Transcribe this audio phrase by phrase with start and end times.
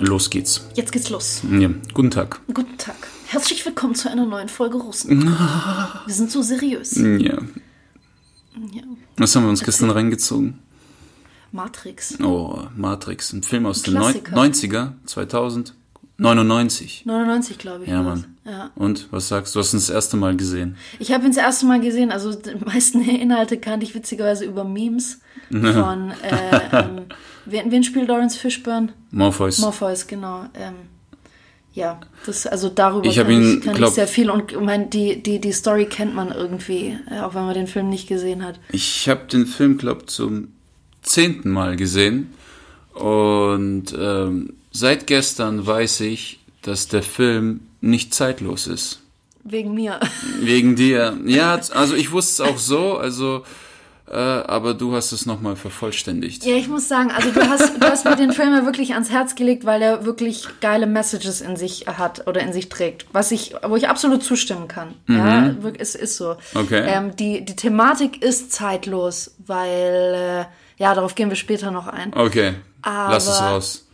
[0.00, 0.66] Los geht's.
[0.74, 1.42] Jetzt geht's los.
[1.50, 2.40] Ja, guten Tag.
[2.52, 2.96] Guten Tag.
[3.26, 5.24] Herzlich willkommen zu einer neuen Folge Russen.
[6.06, 6.96] Wir sind so seriös.
[6.96, 7.34] Ja.
[8.72, 8.82] Ja.
[9.16, 10.58] Was haben wir uns gestern reingezogen?
[11.52, 12.18] Matrix.
[12.20, 13.32] Oh, Matrix.
[13.32, 14.36] Ein Film aus den Klassiker.
[14.36, 15.74] 90er, 2000,
[16.16, 17.04] 99.
[17.06, 17.90] 99, glaube ich.
[17.90, 18.02] Ja.
[18.02, 18.36] Mann.
[18.44, 18.70] Ja.
[18.74, 19.58] Und, was sagst du?
[19.58, 20.76] Du hast ihn das erste Mal gesehen.
[20.98, 24.64] Ich habe ihn das erste Mal gesehen, also die meisten Inhalte kannte ich witzigerweise über
[24.64, 25.20] Memes
[25.50, 27.02] von, äh, ähm,
[27.50, 28.92] wen, wen spielt Lawrence Fishburne?
[29.10, 29.58] Morpheus.
[29.58, 30.46] Morpheus, genau.
[30.54, 30.74] Ähm,
[31.74, 34.90] ja, das, also darüber Ich kann, ihn, ich, kann glaub- ich sehr viel und mein,
[34.90, 38.44] die, die, die Story kennt man irgendwie, äh, auch wenn man den Film nicht gesehen
[38.44, 38.58] hat.
[38.72, 40.48] Ich habe den Film, glaub, zum
[41.02, 42.34] zehnten Mal gesehen.
[42.94, 49.00] Und ähm, seit gestern weiß ich, dass der Film nicht zeitlos ist.
[49.44, 50.00] Wegen mir.
[50.40, 51.16] Wegen dir.
[51.24, 53.44] Ja, also ich wusste es auch so, also,
[54.10, 56.44] äh, aber du hast es nochmal vervollständigt.
[56.44, 59.10] Ja, ich muss sagen, also du hast, du hast mir den Film ja wirklich ans
[59.10, 63.30] Herz gelegt, weil er wirklich geile Messages in sich hat oder in sich trägt, was
[63.30, 64.94] ich, wo ich absolut zustimmen kann.
[65.08, 66.36] Ja, wirklich, es ist so.
[66.54, 66.84] Okay.
[66.86, 72.14] Ähm, die, die Thematik ist zeitlos, weil, äh, ja, darauf gehen wir später noch ein.
[72.14, 72.54] Okay,
[72.84, 73.84] lass es Aber- raus.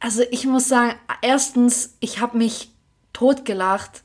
[0.00, 2.68] Also ich muss sagen, erstens, ich habe mich
[3.14, 4.02] totgelacht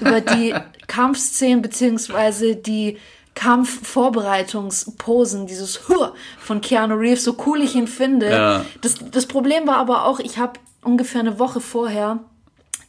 [0.00, 0.54] über die
[0.86, 2.98] Kampfszenen beziehungsweise die
[3.40, 8.30] Kampfvorbereitungsposen, dieses Hur von Keanu Reeves, so cool ich ihn finde.
[8.30, 8.64] Ja.
[8.82, 12.18] Das, das Problem war aber auch, ich habe ungefähr eine Woche vorher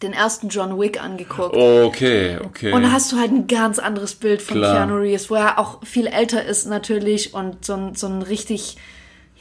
[0.02, 1.56] den ersten John Wick angeguckt.
[1.56, 2.74] Okay, okay.
[2.74, 4.76] Und da hast du halt ein ganz anderes Bild von Klar.
[4.76, 8.78] Keanu Reeves, wo er auch viel älter ist natürlich und so ein, so ein richtig,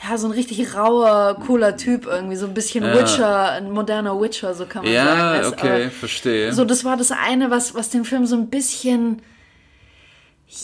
[0.02, 2.94] ja, so ein richtig rauer, cooler Typ irgendwie, so ein bisschen Ja.
[2.94, 5.42] Witcher, ein moderner Witcher, so kann man sagen.
[5.42, 6.52] ja, okay, aber verstehe.
[6.52, 9.22] So, das war das eine, was, was den Film so ein bisschen,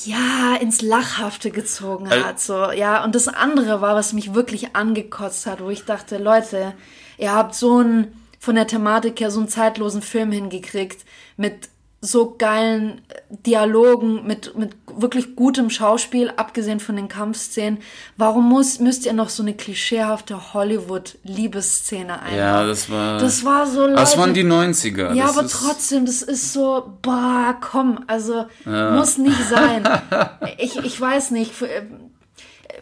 [0.05, 3.05] ja, ins Lachhafte gezogen Al- hat, so, ja.
[3.05, 6.75] Und das andere war, was mich wirklich angekotzt hat, wo ich dachte, Leute,
[7.19, 11.05] ihr habt so einen, von der Thematik her so einen zeitlosen Film hingekriegt,
[11.37, 11.69] mit
[12.06, 17.78] so geilen äh, Dialogen, mit, mit wirklich gutem Schauspiel, abgesehen von den Kampfszenen.
[18.17, 22.39] Warum muss, müsst ihr noch so eine klischeehafte Hollywood-Liebesszene einbauen?
[22.39, 23.19] ja, das war.
[23.19, 25.12] Das war so, Leute, das waren die 90er.
[25.15, 29.83] ja, das aber trotzdem, das ist so, boah, komm, also muss nicht sein.
[30.59, 31.53] ich, ich weiß nicht.
[31.53, 31.83] für- äh,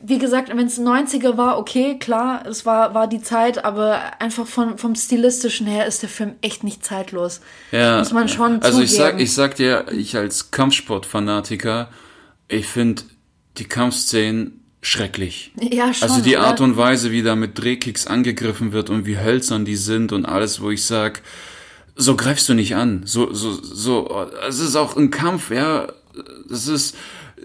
[0.07, 4.47] Wie gesagt, wenn es 90er war, okay, klar, es war, war die Zeit, aber einfach
[4.47, 7.41] von, vom Stilistischen her ist der Film echt nicht zeitlos.
[7.73, 9.21] Ja, muss man schon Also ich sag, zugeben.
[9.21, 11.89] ich sag dir, ich als Kampfsportfanatiker,
[12.49, 13.03] ich finde
[13.57, 15.53] die Kampfszenen schrecklich.
[15.59, 16.37] Ja, schon, Also die?
[16.37, 20.27] Art und Weise, wie da mit Drehkicks angegriffen wird und wie hölzern die sind und
[20.27, 21.23] alles, wo ich sag,
[21.97, 23.03] so greifst du nicht an.
[23.07, 25.87] So, so, so, es ist auch ein Kampf, ja.
[26.49, 26.95] Das ist,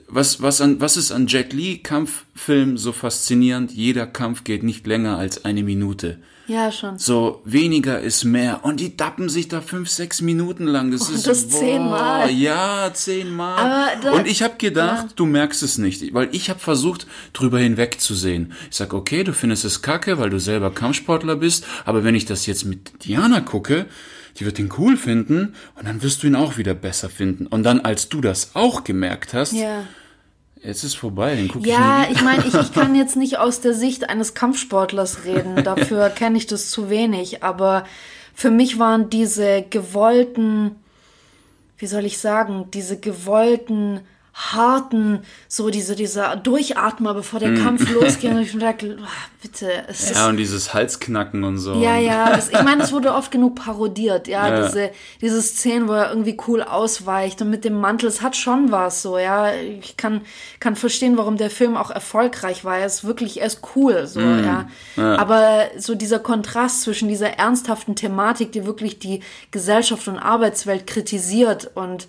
[0.07, 3.71] was, was an, was ist an Jet Li Kampffilm so faszinierend?
[3.71, 6.19] Jeder Kampf geht nicht länger als eine Minute.
[6.47, 6.97] Ja, schon.
[6.97, 8.61] So, weniger ist mehr.
[8.65, 10.89] Und die dappen sich da fünf, sechs Minuten lang.
[10.89, 12.31] Das ist das zehnmal.
[12.31, 13.95] Ja, zehnmal.
[13.99, 15.13] Aber Und ich habe gedacht, Ja.
[15.15, 16.11] du merkst es nicht.
[16.11, 18.53] Weil ich habe versucht, drüber hinwegzusehen.
[18.71, 21.65] Ich sag, okay, du findest es kacke, weil du selber Kampfsportler bist.
[21.85, 23.85] Aber wenn ich das jetzt mit Diana gucke,
[24.39, 25.53] die wird ihn cool finden.
[25.75, 27.47] Und dann wirst du ihn auch wieder besser finden.
[27.47, 29.83] Und dann, als du das auch gemerkt hast, Ja.
[30.61, 33.61] jetzt ist vorbei, den guck Ja, ich ich meine, ich, ich kann jetzt nicht aus
[33.61, 37.85] der Sicht eines Kampfsportlers reden, dafür kenne ich das zu wenig, aber
[38.33, 40.71] für mich waren diese gewollten,
[41.77, 44.01] wie soll ich sagen, diese gewollten,
[44.39, 45.19] harten,
[45.49, 48.73] so diese, dieser Durchatmer, bevor der Kampf losgeht, und ich mir ah,
[49.41, 50.15] bitte, es ist Mm.
[50.15, 51.73] Ja, und dieses Halsknacken und so.
[51.73, 54.65] ja, ja, das, ich meine, es wurde oft genug parodiert, ja, Ja.
[54.65, 54.91] diese,
[55.21, 59.01] diese Szenen, wo er irgendwie cool ausweicht und mit dem Mantel, es hat schon was,
[59.01, 60.21] so, ja, ich kann,
[60.61, 64.19] kann verstehen, warum der Film auch erfolgreich war, er ist wirklich, er ist cool, so,
[64.21, 64.43] Mhm.
[64.95, 65.17] ja.
[65.17, 71.71] aber so dieser Kontrast zwischen dieser ernsthaften Thematik, die wirklich die Gesellschaft und Arbeitswelt kritisiert
[71.75, 72.07] und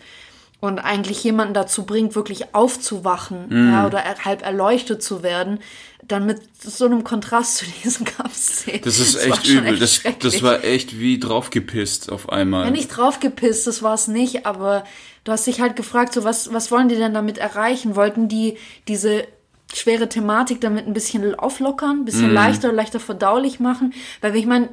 [0.60, 3.72] und eigentlich jemanden dazu bringt, wirklich aufzuwachen Mhm.
[3.72, 5.60] ja, oder er- halb erleuchtet zu werden,
[6.06, 8.80] dann mit so einem Kontrast zu diesen Kampfszenen.
[8.82, 9.78] Das ist war echt übel.
[9.78, 10.32] das, schrecklich.
[10.32, 12.64] das war echt wie draufgepisst auf einmal.
[12.66, 14.84] ja, nicht draufgepisst, das war es nicht, aber
[15.24, 17.96] du hast dich halt gefragt, so was, was wollen die denn damit erreichen?
[17.96, 18.56] Wollten die
[18.88, 19.24] diese
[19.72, 22.34] schwere Thematik damit ein bisschen auflockern, ein bisschen Mhm.
[22.34, 23.94] leichter, leichter verdaulich machen?
[24.20, 24.68] Weil ich meine,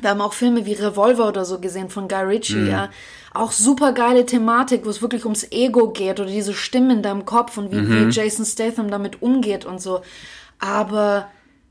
[0.00, 2.70] wir haben auch Filme wie Revolver oder so gesehen von Guy Ritchie, Mhm.
[2.70, 2.88] ja.
[3.34, 7.24] Auch super geile Thematik, wo es wirklich ums Ego geht oder diese Stimmen in deinem
[7.26, 8.08] Kopf und wie, Mhm.
[8.08, 10.00] wie Jason Statham damit umgeht und so.
[10.58, 11.28] Aber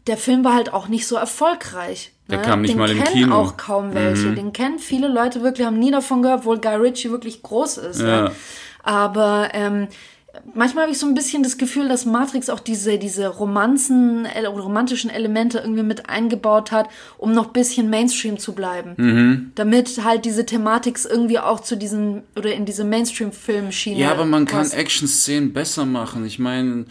[0.07, 2.11] der Film war halt auch nicht so erfolgreich.
[2.29, 2.43] Der ne?
[2.43, 3.27] kam nicht Den mal im kennen Kino.
[3.27, 3.33] Mhm.
[3.33, 4.33] auch kaum welche.
[4.33, 8.01] Den kennen viele Leute wirklich, haben nie davon gehört, obwohl Guy Ritchie wirklich groß ist.
[8.01, 8.25] Ja.
[8.25, 8.31] Ja.
[8.83, 9.87] Aber ähm,
[10.53, 14.49] manchmal habe ich so ein bisschen das Gefühl, dass Matrix auch diese, diese Romanzen oder
[14.49, 18.93] romantischen Elemente irgendwie mit eingebaut hat, um noch ein bisschen Mainstream zu bleiben.
[18.97, 19.51] Mhm.
[19.55, 23.99] Damit halt diese Thematik irgendwie auch zu diesen oder in diese Mainstream-Film-Schiene.
[23.99, 24.75] Ja, aber man kann passt.
[24.75, 26.25] Action-Szenen besser machen.
[26.25, 26.85] Ich meine,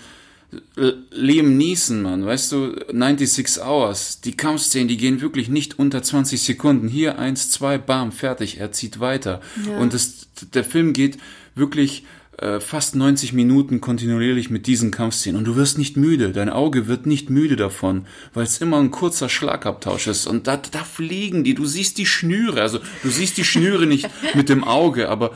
[1.10, 6.40] Liam Neeson, Mann, weißt du, 96 Hours, die Kampfszenen, die gehen wirklich nicht unter 20
[6.40, 6.88] Sekunden.
[6.88, 9.40] Hier eins, zwei, bam, fertig, er zieht weiter.
[9.66, 9.78] Ja.
[9.78, 11.18] Und das, der Film geht
[11.54, 12.04] wirklich
[12.38, 15.38] äh, fast 90 Minuten kontinuierlich mit diesen Kampfszenen.
[15.38, 18.90] Und du wirst nicht müde, dein Auge wird nicht müde davon, weil es immer ein
[18.90, 20.26] kurzer Schlagabtausch ist.
[20.26, 24.08] Und da, da fliegen die, du siehst die Schnüre, also du siehst die Schnüre nicht
[24.34, 25.32] mit dem Auge, aber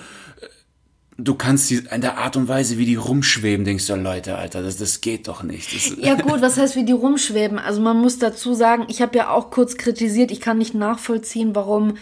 [1.19, 4.63] du kannst die in der Art und Weise, wie die rumschweben, denkst du, Leute, Alter,
[4.63, 5.75] das, das geht doch nicht.
[5.75, 7.59] Das, Ja gut, was heißt, wie die rumschweben?
[7.59, 11.55] Also man muss dazu sagen, ich habe ja auch kurz kritisiert, ich kann nicht nachvollziehen,
[11.55, 11.97] warum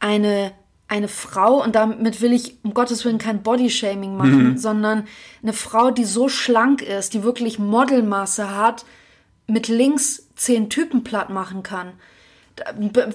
[0.00, 0.52] eine,
[0.88, 5.06] eine Frau, und damit will ich um Gottes Willen kein Bodyshaming machen, sondern
[5.42, 8.84] eine Frau, die so schlank ist, die wirklich Modelmasse hat,
[9.46, 11.92] mit links zehn Typen platt machen kann.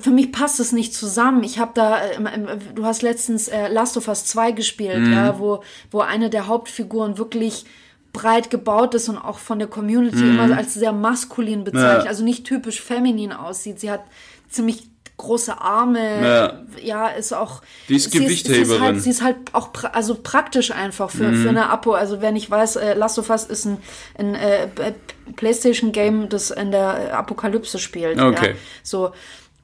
[0.02, 1.44] Für mich passt es nicht zusammen.
[1.44, 5.64] Ich habe da, äh, du hast letztens äh, Last of Us 2 gespielt, ja, wo,
[5.92, 7.66] wo eine der Hauptfiguren wirklich
[8.14, 12.10] breit gebaut ist und auch von der Community immer als sehr maskulin bezeichnet, Ja.
[12.10, 13.80] also nicht typisch feminin aussieht.
[13.80, 14.04] Sie hat
[14.50, 14.88] ziemlich
[15.18, 16.62] große Arme, Ja.
[16.82, 17.62] ja, ist auch.
[17.88, 18.64] Die ist sie sie Gewichtheberin.
[18.72, 21.44] ist halt, sie ist halt auch pra also praktisch einfach für, Mhm.
[21.44, 21.94] für eine Apo.
[21.94, 23.78] Also wer nicht weiß, äh, Last of Us ist ein,
[24.18, 24.68] ein äh,
[25.36, 28.20] PlayStation-Game, das in der Apokalypse spielt.
[28.20, 28.50] Okay.
[28.52, 28.56] Ja.
[28.84, 29.12] So.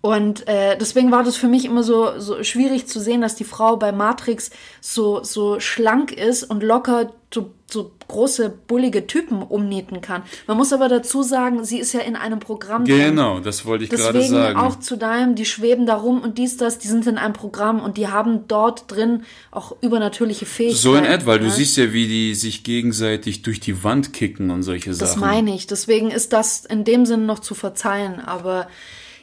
[0.01, 3.43] Und äh, deswegen war das für mich immer so, so schwierig zu sehen, dass die
[3.43, 4.49] Frau bei Matrix
[4.79, 10.23] so, so schlank ist und locker so, so große, bullige Typen umnieten kann.
[10.47, 12.97] Man muss aber dazu sagen, sie ist ja in einem Programm drin.
[12.97, 14.57] genau, das wollte ich gerade Deswegen sagen.
[14.59, 17.81] auch zu deinem, die schweben da rum und dies, das, die sind in einem Programm
[17.81, 20.81] und die haben dort drin auch übernatürliche Fähigkeiten.
[20.81, 21.51] so in etwa, weil du ne?
[21.51, 25.19] siehst ja, wie die sich gegenseitig durch die Wand kicken und solche Das Sachen.
[25.19, 25.67] meine ich.
[25.67, 28.19] Deswegen ist das in dem Sinn noch zu verzeihen.
[28.21, 28.67] Aber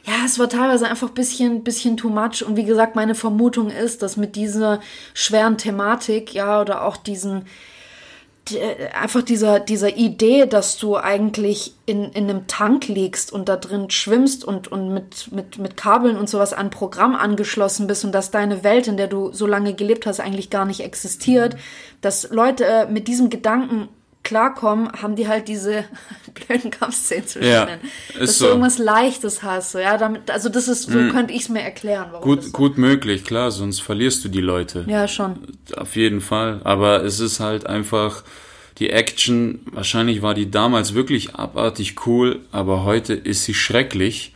[0.07, 2.41] ja, es war teilweise einfach ein bisschen, bisschen too much.
[2.45, 4.79] Und wie gesagt, meine Vermutung ist, dass mit dieser
[5.13, 7.45] schweren Thematik, ja, oder auch diesen,
[8.47, 8.61] die-
[8.93, 13.89] einfach dieser, dieser Idee, dass du eigentlich in, in einem Tank liegst und da drin
[13.89, 18.13] schwimmst und, und mit, mit, mit Kabeln und sowas an ein Programm angeschlossen bist und
[18.13, 21.57] dass deine Welt, in der du so lange gelebt hast, eigentlich gar nicht existiert,
[21.99, 23.89] dass Leute äh, mit diesem Gedanken
[24.27, 25.85] klarkommen, haben die halt diese
[26.33, 27.67] blöden Kampfszenen zu Ja,
[28.19, 28.45] Dass so.
[28.45, 31.61] du irgendwas Leichtes hast, so, ja, damit, also das ist, so könnte ich es mir
[31.61, 34.85] erklären, Gut, gut möglich, klar, sonst verlierst du die Leute.
[34.87, 35.37] Ja, schon.
[35.75, 36.59] Auf jeden Fall.
[36.65, 38.23] Aber es ist halt einfach
[38.79, 39.61] die Action.
[39.71, 44.33] Wahrscheinlich war die damals wirklich abartig cool, aber heute ist sie schrecklich.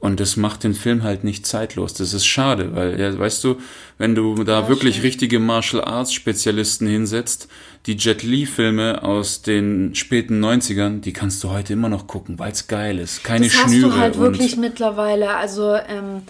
[0.00, 1.94] Und das macht den Film halt nicht zeitlos.
[1.94, 3.56] Das ist schade, weil, ja, weißt du,
[3.96, 7.48] wenn du da wirklich richtige Martial Arts Spezialisten hinsetzt,
[7.86, 12.38] die Jet Li Filme aus den späten 90ern, die kannst du heute immer noch gucken,
[12.38, 13.22] weil es geil ist.
[13.24, 13.90] Keine Das hast Schnüre.
[13.90, 15.34] du halt wirklich mittlerweile.
[15.36, 16.22] Also, ähm,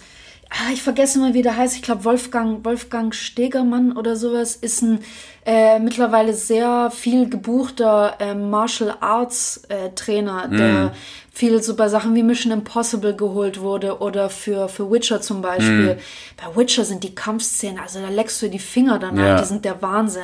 [0.50, 1.76] ah, ich vergesse mal, wie der heißt.
[1.76, 4.98] Ich glaube, Wolfgang, Wolfgang Stegermann oder sowas ist ein
[5.46, 10.56] äh, mittlerweile sehr viel gebuchter ähm, Martial Arts äh, Trainer, Mhm.
[10.56, 10.92] der
[11.32, 15.94] viel so bei Sachen wie Mission Impossible geholt wurde oder für, für Witcher zum Beispiel.
[15.94, 15.98] Mhm.
[16.36, 19.40] Bei Witcher sind die Kampfszenen, also da leckst du die Finger danach, Ja.
[19.40, 20.22] die sind der Wahnsinn.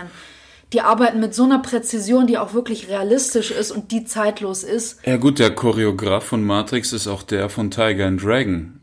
[0.73, 4.99] Die arbeiten mit so einer Präzision, die auch wirklich realistisch ist und die zeitlos ist.
[5.05, 8.81] Ja gut, der Choreograf von Matrix ist auch der von Tiger and Dragon.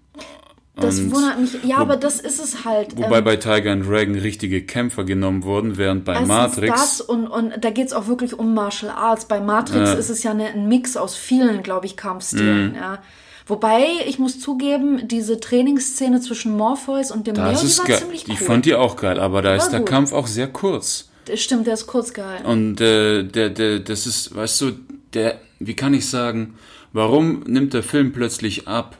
[0.80, 1.64] Das Und wundert mich.
[1.64, 2.96] Ja, aber das ist es halt.
[2.98, 6.72] Wobei ähm, bei Tiger and Dragon richtige Kämpfer genommen wurden, während bei Matrix.
[6.80, 9.26] das und, und da geht's auch wirklich um Martial Arts.
[9.26, 12.72] Bei Matrix ist es ja eine, ein Mix aus vielen, glaube ich, Kampfstilen.
[12.72, 12.76] Mhm.
[12.76, 13.00] Ja.
[13.48, 17.86] Wobei, ich muss zugeben, diese Trainingsszene zwischen Morpheus und dem Neo, das die ist war
[17.88, 17.98] geil.
[18.00, 18.38] ziemlich Die cool.
[18.38, 19.90] fand die auch geil, aber da ist War der gut.
[19.90, 21.07] Kampf auch sehr kurz.
[21.36, 22.46] Stimmt, der ist kurz gehalten.
[22.46, 24.72] Und äh, der, der, das ist, weißt du,
[25.14, 26.56] der, wie kann ich sagen,
[26.94, 28.98] warum nimmt der Film plötzlich ab?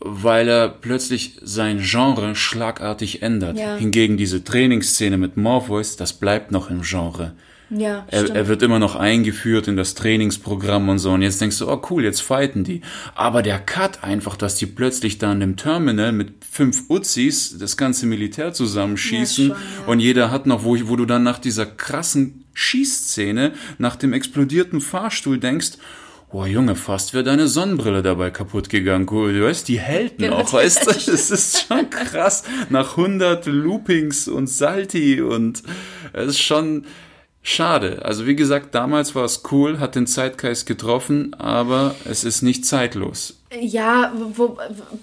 [0.00, 3.56] Weil er plötzlich sein Genre schlagartig ändert.
[3.56, 3.76] Ja.
[3.76, 7.34] Hingegen diese Trainingsszene mit Morpheus, das bleibt noch im Genre.
[7.74, 11.10] Ja, Er, er wird immer noch eingeführt in das Trainingsprogramm und so.
[11.10, 12.82] Und jetzt denkst du, oh cool, jetzt fighten die.
[13.14, 17.76] Aber der Cut einfach, dass die plötzlich da an dem Terminal mit fünf Uzis das
[17.76, 19.86] ganze Militär zusammenschießen Ja, schon, ja.
[19.92, 24.80] und jeder hat noch, wo, wo du dann nach dieser krassen Schießszene, nach dem explodierten
[24.80, 25.72] Fahrstuhl denkst,
[26.34, 29.06] Oh Junge, fast wäre deine Sonnenbrille dabei kaputt gegangen.
[29.10, 32.44] Cool, du weißt, die Helden Genau, auch, weißt du, das ist schon krass.
[32.70, 35.62] Nach 100 Loopings und Salti und
[36.14, 36.86] es ist schon,
[37.44, 38.02] Schade.
[38.04, 42.64] Also wie gesagt, damals war es cool, hat den Zeitgeist getroffen, aber es ist nicht
[42.64, 43.34] zeitlos.
[43.60, 44.56] Ja, wo,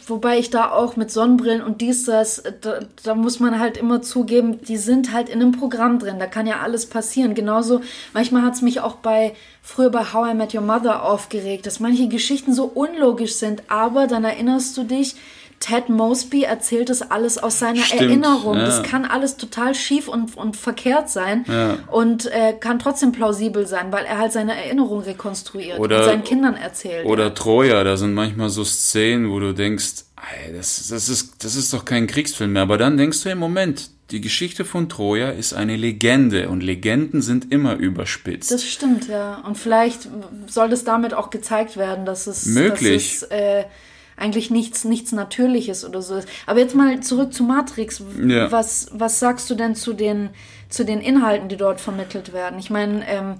[0.07, 4.01] wobei ich da auch mit Sonnenbrillen und dies, das, da, da, muss man halt immer
[4.01, 6.17] zugeben, die sind halt in einem Programm drin.
[6.17, 7.35] Da kann ja alles passieren.
[7.35, 7.81] Genauso,
[8.13, 11.81] manchmal hat es mich auch bei, früher bei How I Met Your Mother aufgeregt, dass
[11.81, 15.15] manche Geschichten so unlogisch sind, aber dann erinnerst du dich,
[15.59, 18.55] Ted Mosby erzählt das alles aus seiner Stimmt, Erinnerung.
[18.55, 18.65] Ja.
[18.65, 21.77] Das kann alles total schief und, und verkehrt sein ja.
[21.87, 26.23] und äh, kann trotzdem plausibel sein, weil er halt seine Erinnerung rekonstruiert oder, und seinen
[26.23, 27.05] Kindern erzählt.
[27.05, 27.29] Oder ja.
[27.31, 30.05] Troja, da sind manchmal so Szenen, wo du denkst,
[30.45, 32.61] ey, das, das, ist, das ist doch kein Kriegsfilm mehr.
[32.61, 37.21] Aber dann denkst du im Moment, die Geschichte von Troja ist eine Legende und Legenden
[37.21, 38.49] sind immer überspitzt.
[38.51, 39.43] Das stimmt, ja.
[39.45, 40.07] Und vielleicht
[40.47, 43.19] soll das damit auch gezeigt werden, dass es, Möglich.
[43.19, 43.63] Dass es äh,
[44.19, 46.27] eigentlich nichts, nichts Natürliches oder so ist.
[46.45, 48.03] Aber jetzt mal zurück zu Matrix.
[48.25, 48.51] Ja.
[48.51, 50.29] Was, was sagst du denn zu den,
[50.69, 52.59] zu den Inhalten, die dort vermittelt werden?
[52.59, 53.35] Ich meine, ähm,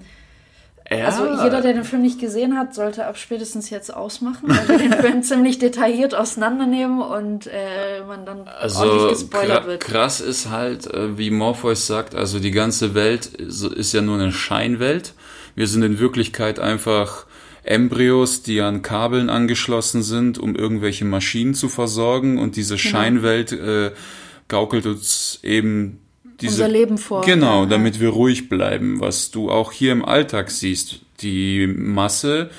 [0.90, 1.06] ja.
[1.06, 4.78] Also jeder, der den Film nicht gesehen hat, sollte ab spätestens jetzt ausmachen, weil wir
[4.78, 9.80] den Film ziemlich detailliert auseinandernehmen und äh, man dann also ordentlich gespoilert wird.
[9.80, 14.32] Krass ist halt, äh, wie Morpheus sagt, also die ganze Welt ist ja nur eine
[14.32, 15.14] Scheinwelt.
[15.54, 17.26] Wir sind in Wirklichkeit einfach
[17.62, 22.38] Embryos, die an Kabeln angeschlossen sind, um irgendwelche Maschinen zu versorgen.
[22.38, 22.90] Und diese genau.
[22.90, 23.92] Scheinwelt äh,
[24.48, 26.00] gaukelt uns eben
[26.40, 27.22] diese, unser Leben vor.
[27.22, 31.00] Genau, damit wir ruhig bleiben, was du auch hier im Alltag siehst.
[31.20, 32.50] Die Masse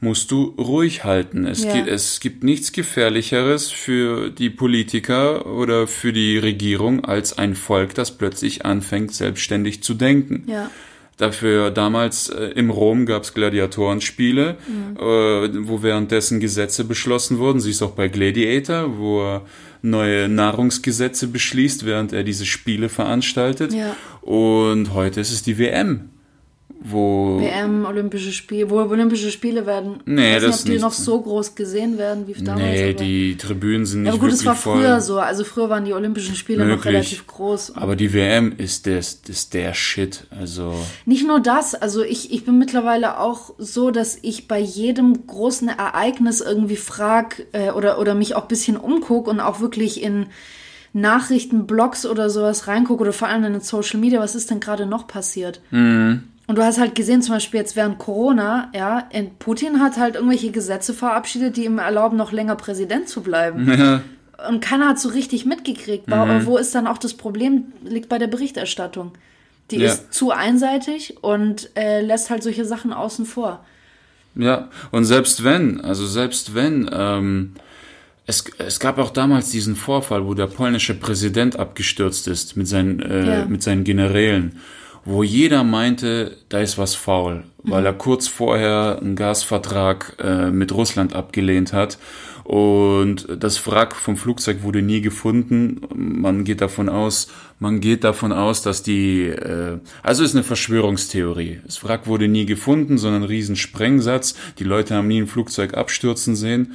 [0.00, 1.46] musst du ruhig halten.
[1.46, 1.74] Es, ja.
[1.74, 7.94] gibt, es gibt nichts Gefährlicheres für die Politiker oder für die Regierung als ein Volk,
[7.94, 10.44] das plötzlich anfängt, selbstständig zu denken.
[10.46, 10.70] Ja.
[11.20, 14.96] Dafür damals äh, im Rom gab es Gladiatorenspiele, mhm.
[14.96, 17.60] äh, wo währenddessen Gesetze beschlossen wurden.
[17.60, 19.42] Siehst auch bei Gladiator, wo er
[19.82, 23.74] neue Nahrungsgesetze beschließt, während er diese Spiele veranstaltet.
[23.74, 23.94] Ja.
[24.22, 26.08] Und heute ist es die WM
[26.82, 30.00] wo WM, Olympische Spiele, wo Olympische Spiele werden.
[30.06, 30.82] Nee, ich weiß das nicht, ob die nicht.
[30.82, 32.64] noch so groß gesehen werden wie damals.
[32.64, 34.78] Nee, die Tribünen sind nicht ja, aber gut, es war voll.
[34.78, 35.18] früher so.
[35.18, 36.78] Also früher waren die Olympischen Spiele Möglich.
[36.78, 37.76] noch relativ groß.
[37.76, 40.26] Aber die WM ist der, ist der Shit.
[40.30, 41.74] Also nicht nur das.
[41.74, 47.42] Also ich, ich bin mittlerweile auch so, dass ich bei jedem großen Ereignis irgendwie frag
[47.52, 50.26] äh, oder oder mich auch bisschen umguck und auch wirklich in
[50.92, 54.86] Nachrichtenblogs oder sowas reingucke oder vor allem in den Social Media, was ist denn gerade
[54.86, 55.60] noch passiert?
[55.70, 56.24] Mhm.
[56.50, 60.50] Und du hast halt gesehen, zum Beispiel jetzt während Corona, ja, Putin hat halt irgendwelche
[60.50, 63.72] Gesetze verabschiedet, die ihm erlauben, noch länger Präsident zu bleiben.
[63.72, 64.02] Ja.
[64.48, 66.08] Und keiner hat so richtig mitgekriegt.
[66.08, 66.46] Mhm.
[66.46, 67.66] Wo ist dann auch das Problem?
[67.84, 69.12] Liegt bei der Berichterstattung.
[69.70, 69.92] Die ja.
[69.92, 73.64] ist zu einseitig und äh, lässt halt solche Sachen außen vor.
[74.34, 77.52] Ja, und selbst wenn, also selbst wenn, ähm,
[78.26, 82.98] es, es gab auch damals diesen Vorfall, wo der polnische Präsident abgestürzt ist mit seinen,
[82.98, 83.44] äh, ja.
[83.44, 84.58] mit seinen Generälen
[85.04, 90.72] wo jeder meinte, da ist was faul, weil er kurz vorher einen Gasvertrag äh, mit
[90.72, 91.98] Russland abgelehnt hat.
[92.44, 95.82] Und das Wrack vom Flugzeug wurde nie gefunden.
[95.94, 97.28] Man geht davon aus,
[97.60, 101.60] man geht davon aus, dass die, äh, also ist eine Verschwörungstheorie.
[101.64, 104.34] Das Wrack wurde nie gefunden, sondern ein Riesensprengsatz.
[104.58, 106.74] Die Leute haben nie ein Flugzeug abstürzen sehen.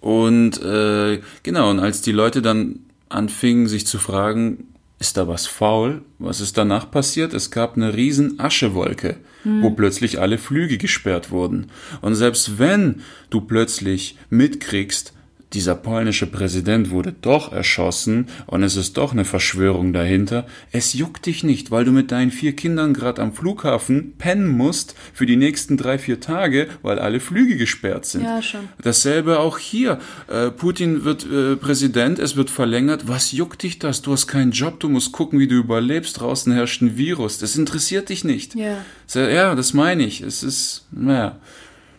[0.00, 5.46] Und äh, genau, und als die Leute dann anfingen, sich zu fragen, ist da was
[5.46, 6.02] faul?
[6.18, 7.32] Was ist danach passiert?
[7.32, 9.62] Es gab eine riesen Aschewolke, hm.
[9.62, 11.68] wo plötzlich alle Flüge gesperrt wurden.
[12.00, 15.12] Und selbst wenn du plötzlich mitkriegst,
[15.54, 20.46] dieser polnische Präsident wurde doch erschossen und es ist doch eine Verschwörung dahinter.
[20.72, 24.94] Es juckt dich nicht, weil du mit deinen vier Kindern gerade am Flughafen pennen musst
[25.14, 28.24] für die nächsten drei, vier Tage, weil alle Flüge gesperrt sind.
[28.24, 28.68] Ja, schon.
[28.82, 29.98] Dasselbe auch hier.
[30.28, 33.08] Äh, Putin wird äh, Präsident, es wird verlängert.
[33.08, 34.02] Was juckt dich das?
[34.02, 36.20] Du hast keinen Job, du musst gucken, wie du überlebst.
[36.20, 37.38] Draußen herrscht ein Virus.
[37.38, 38.54] Das interessiert dich nicht.
[38.54, 38.84] Ja.
[39.14, 40.20] Ja, das meine ich.
[40.20, 41.38] Es ist, naja,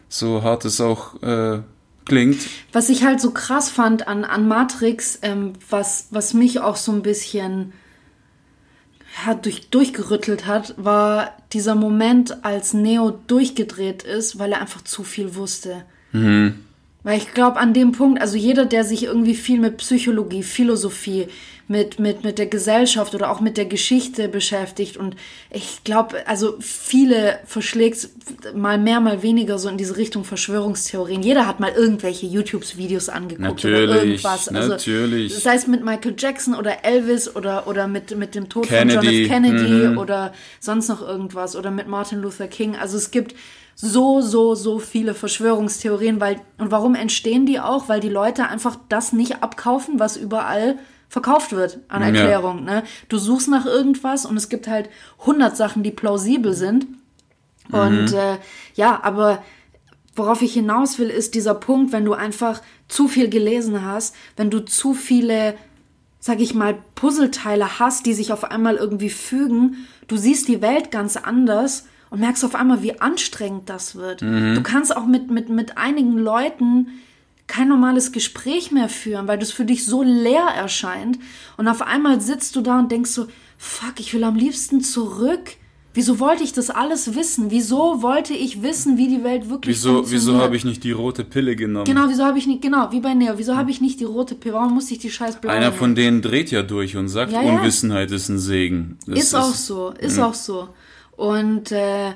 [0.08, 1.62] so hart es auch äh,
[2.10, 2.42] klingt.
[2.74, 6.92] Was ich halt so krass fand an, an Matrix, ähm, was, was mich auch so
[6.92, 7.74] ein bisschen
[9.26, 15.04] ja, durch, durchgerüttelt hat, war dieser Moment, als Neo durchgedreht ist, weil er einfach zu
[15.04, 15.86] viel wusste.
[16.12, 16.66] Mhm.
[17.04, 21.28] Weil ich glaube, an dem Punkt, also jeder, der sich irgendwie viel mit Psychologie, Philosophie,
[21.70, 24.98] mit, mit, mit der Gesellschaft oder auch mit der Geschichte beschäftigt.
[24.98, 25.16] Und
[25.52, 28.10] ich glaube, also viele verschlägt
[28.56, 31.22] mal mehr, mal weniger so in diese Richtung Verschwörungstheorien.
[31.22, 34.50] Jeder hat mal irgendwelche YouTube-Videos angeguckt natürlich, oder irgendwas.
[34.50, 35.38] Also, natürlich.
[35.38, 38.96] Sei es mit Michael Jackson oder Elvis oder, oder mit, mit dem Tod Kennedy.
[38.96, 39.28] von John F.
[39.30, 39.98] Kennedy mhm.
[40.00, 42.78] oder sonst noch irgendwas oder mit Martin Luther King.
[42.78, 43.36] Also es gibt
[43.82, 47.88] so, so, so viele Verschwörungstheorien, weil, und warum entstehen die auch?
[47.88, 52.68] Weil die Leute einfach das nicht abkaufen, was überall verkauft wird an Erklärung.
[52.68, 52.82] Ja.
[52.82, 52.84] Ne?
[53.08, 54.90] Du suchst nach irgendwas und es gibt halt
[55.22, 56.88] 100 Sachen, die plausibel sind.
[57.72, 58.18] Und mhm.
[58.18, 58.38] äh,
[58.76, 59.42] ja, aber
[60.14, 64.50] worauf ich hinaus will, ist dieser Punkt, wenn du einfach zu viel gelesen hast, wenn
[64.50, 65.56] du zu viele,
[66.20, 70.92] sag ich mal, Puzzleteile hast, die sich auf einmal irgendwie fügen, du siehst die Welt
[70.92, 74.22] ganz anders und merkst auf einmal, wie anstrengend das wird.
[74.22, 74.56] Mhm.
[74.56, 76.88] Du kannst auch mit, mit, mit einigen Leuten
[77.48, 81.20] kein normales Gespräch mehr führen, weil das für dich so leer erscheint.
[81.58, 85.56] Und auf einmal sitzt du da und denkst so, fuck, ich will am liebsten zurück.
[85.96, 87.50] Wieso wollte ich das alles wissen?
[87.50, 90.28] Wieso wollte ich wissen, wie die Welt wirklich wieso, funktioniert?
[90.28, 91.86] Wieso habe ich nicht die rote Pille genommen?
[91.86, 94.36] Genau, wieso habe ich nicht, genau, wie bei Neo, wieso habe ich nicht die rote
[94.36, 94.54] Pille?
[94.54, 97.42] Warum musste ich die scheiß blaue Einer von denen dreht ja durch und sagt, ja,
[97.42, 97.52] ja.
[97.52, 99.00] Unwissenheit ist ein Segen.
[99.08, 100.26] Das ist, ist auch so, ist mh.
[100.26, 100.70] auch so.
[101.20, 102.14] Und äh,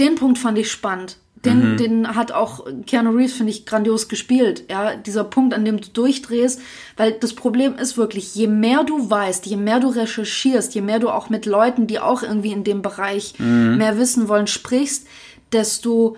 [0.00, 1.18] den Punkt fand ich spannend.
[1.44, 1.76] Den, mhm.
[1.76, 4.64] den hat auch Keanu Reeves, finde ich, grandios gespielt.
[4.68, 6.60] Ja, dieser Punkt, an dem du durchdrehst,
[6.96, 10.98] weil das Problem ist wirklich, je mehr du weißt, je mehr du recherchierst, je mehr
[10.98, 13.76] du auch mit Leuten, die auch irgendwie in dem Bereich mhm.
[13.76, 15.06] mehr wissen wollen, sprichst,
[15.52, 16.16] desto,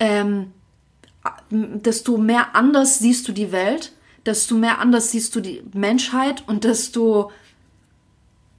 [0.00, 0.52] ähm,
[1.50, 3.92] desto mehr anders siehst du die Welt,
[4.24, 7.30] desto mehr anders siehst du die Menschheit und desto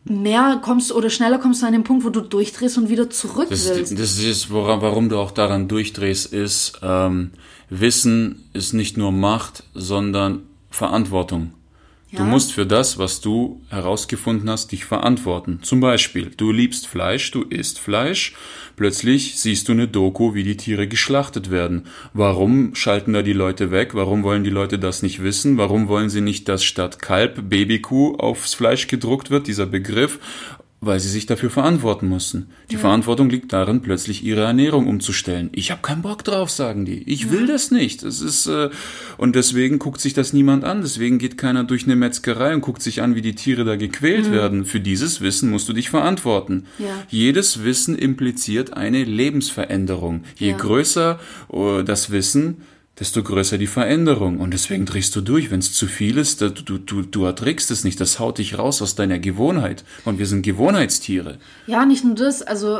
[0.09, 3.47] mehr kommst oder schneller kommst du an den Punkt, wo du durchdrehst und wieder zurück
[3.49, 3.99] das, willst.
[3.99, 7.31] Das ist, woran, warum du auch daran durchdrehst, ist, ähm,
[7.69, 11.53] Wissen ist nicht nur Macht, sondern Verantwortung.
[12.09, 12.19] Ja.
[12.19, 15.59] Du musst für das, was du herausgefunden hast, dich verantworten.
[15.61, 18.33] Zum Beispiel, du liebst Fleisch, du isst Fleisch,
[18.77, 21.87] plötzlich siehst du eine Doku, wie die Tiere geschlachtet werden.
[22.13, 23.93] Warum schalten da die Leute weg?
[23.93, 25.57] Warum wollen die Leute das nicht wissen?
[25.57, 30.19] Warum wollen sie nicht, dass statt Kalb Babykuh aufs Fleisch gedruckt wird, dieser Begriff?
[30.79, 32.47] Weil sie sich dafür verantworten mussten.
[32.69, 32.79] Die ja.
[32.79, 35.49] Verantwortung liegt darin, plötzlich ihre Ernährung umzustellen.
[35.53, 37.01] Ich habe keinen Bock drauf, sagen die.
[37.11, 37.31] Ich ja.
[37.31, 38.03] will das nicht.
[38.03, 38.69] Das ist äh,
[39.17, 40.81] und deswegen guckt sich das niemand an.
[40.81, 44.27] Deswegen geht keiner durch eine Metzgerei und guckt sich an, wie die Tiere da gequält
[44.27, 44.33] mhm.
[44.33, 44.65] werden.
[44.65, 46.65] Für dieses Wissen musst du dich verantworten.
[46.77, 46.85] Ja.
[47.09, 50.23] Jedes Wissen impliziert eine Lebensveränderung.
[50.35, 51.19] Je größer
[51.51, 52.61] uh, das Wissen,
[52.99, 54.39] desto größer die Veränderung.
[54.39, 55.51] Und deswegen drehst du durch.
[55.51, 57.99] Wenn es zu viel ist, du, du, du, erträgst es nicht.
[57.99, 59.83] Das haut dich raus aus deiner Gewohnheit.
[60.05, 61.37] Und wir sind Gewohnheitstiere.
[61.67, 62.41] Ja, nicht nur das.
[62.41, 62.79] Also,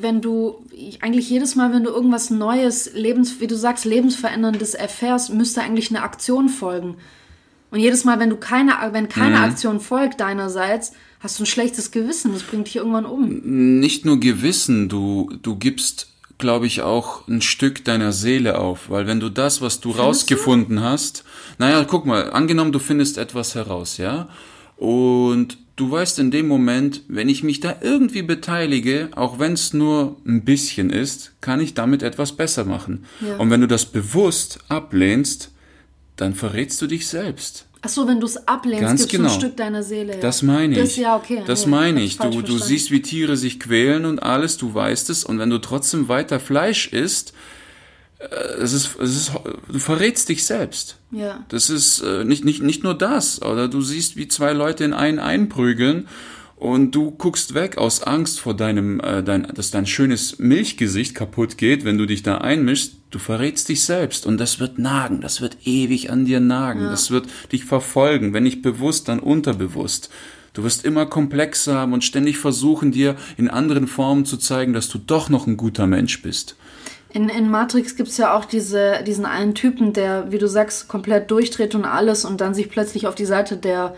[0.00, 0.64] wenn du,
[1.00, 5.90] eigentlich jedes Mal, wenn du irgendwas Neues, Lebens, wie du sagst, Lebensveränderndes erfährst, müsste eigentlich
[5.90, 6.96] eine Aktion folgen.
[7.70, 9.44] Und jedes Mal, wenn du keine, wenn keine mhm.
[9.44, 12.32] Aktion folgt deinerseits, hast du ein schlechtes Gewissen.
[12.32, 13.40] Das bringt dich irgendwann um.
[13.80, 19.06] Nicht nur Gewissen, du, du gibst glaube ich, auch ein Stück deiner Seele auf, weil
[19.06, 20.82] wenn du das, was du Findest rausgefunden du?
[20.82, 21.24] hast,
[21.58, 24.28] naja, guck mal, angenommen, du findest etwas heraus, ja,
[24.76, 29.72] und du weißt in dem Moment, wenn ich mich da irgendwie beteilige, auch wenn es
[29.72, 33.04] nur ein bisschen ist, kann ich damit etwas besser machen.
[33.20, 33.36] Ja.
[33.36, 35.52] Und wenn du das bewusst ablehnst,
[36.16, 37.66] dann verrätst du dich selbst.
[37.86, 39.28] Ach so, wenn du es ablehnst, Ganz gibst genau.
[39.32, 40.14] ein Stück deiner Seele.
[40.14, 40.20] Ja.
[40.20, 40.80] Das meine ich.
[40.80, 41.44] Das, ja, okay.
[41.46, 42.18] Das ja, meine ich.
[42.18, 45.22] Du, du siehst, wie Tiere sich quälen und alles, du weißt es.
[45.22, 47.32] Und wenn du trotzdem weiter Fleisch isst,
[48.18, 48.24] äh,
[48.60, 49.32] es ist, es ist,
[49.70, 50.96] du verrätst dich selbst.
[51.12, 51.44] Ja.
[51.48, 53.40] Das ist äh, nicht, nicht, nicht nur das.
[53.40, 56.08] Oder du siehst, wie zwei Leute in einen einprügeln
[56.56, 61.58] und du guckst weg aus Angst vor deinem, äh, dein, dass dein schönes Milchgesicht kaputt
[61.58, 62.96] geht, wenn du dich da einmischst.
[63.10, 66.90] Du verrätst dich selbst und das wird nagen, das wird ewig an dir nagen, ja.
[66.90, 70.10] das wird dich verfolgen, wenn nicht bewusst, dann unterbewusst.
[70.54, 74.88] Du wirst immer komplexer haben und ständig versuchen, dir in anderen Formen zu zeigen, dass
[74.88, 76.56] du doch noch ein guter Mensch bist.
[77.10, 80.88] In, in Matrix gibt es ja auch diese, diesen einen Typen, der, wie du sagst,
[80.88, 83.94] komplett durchdreht und alles und dann sich plötzlich auf die Seite der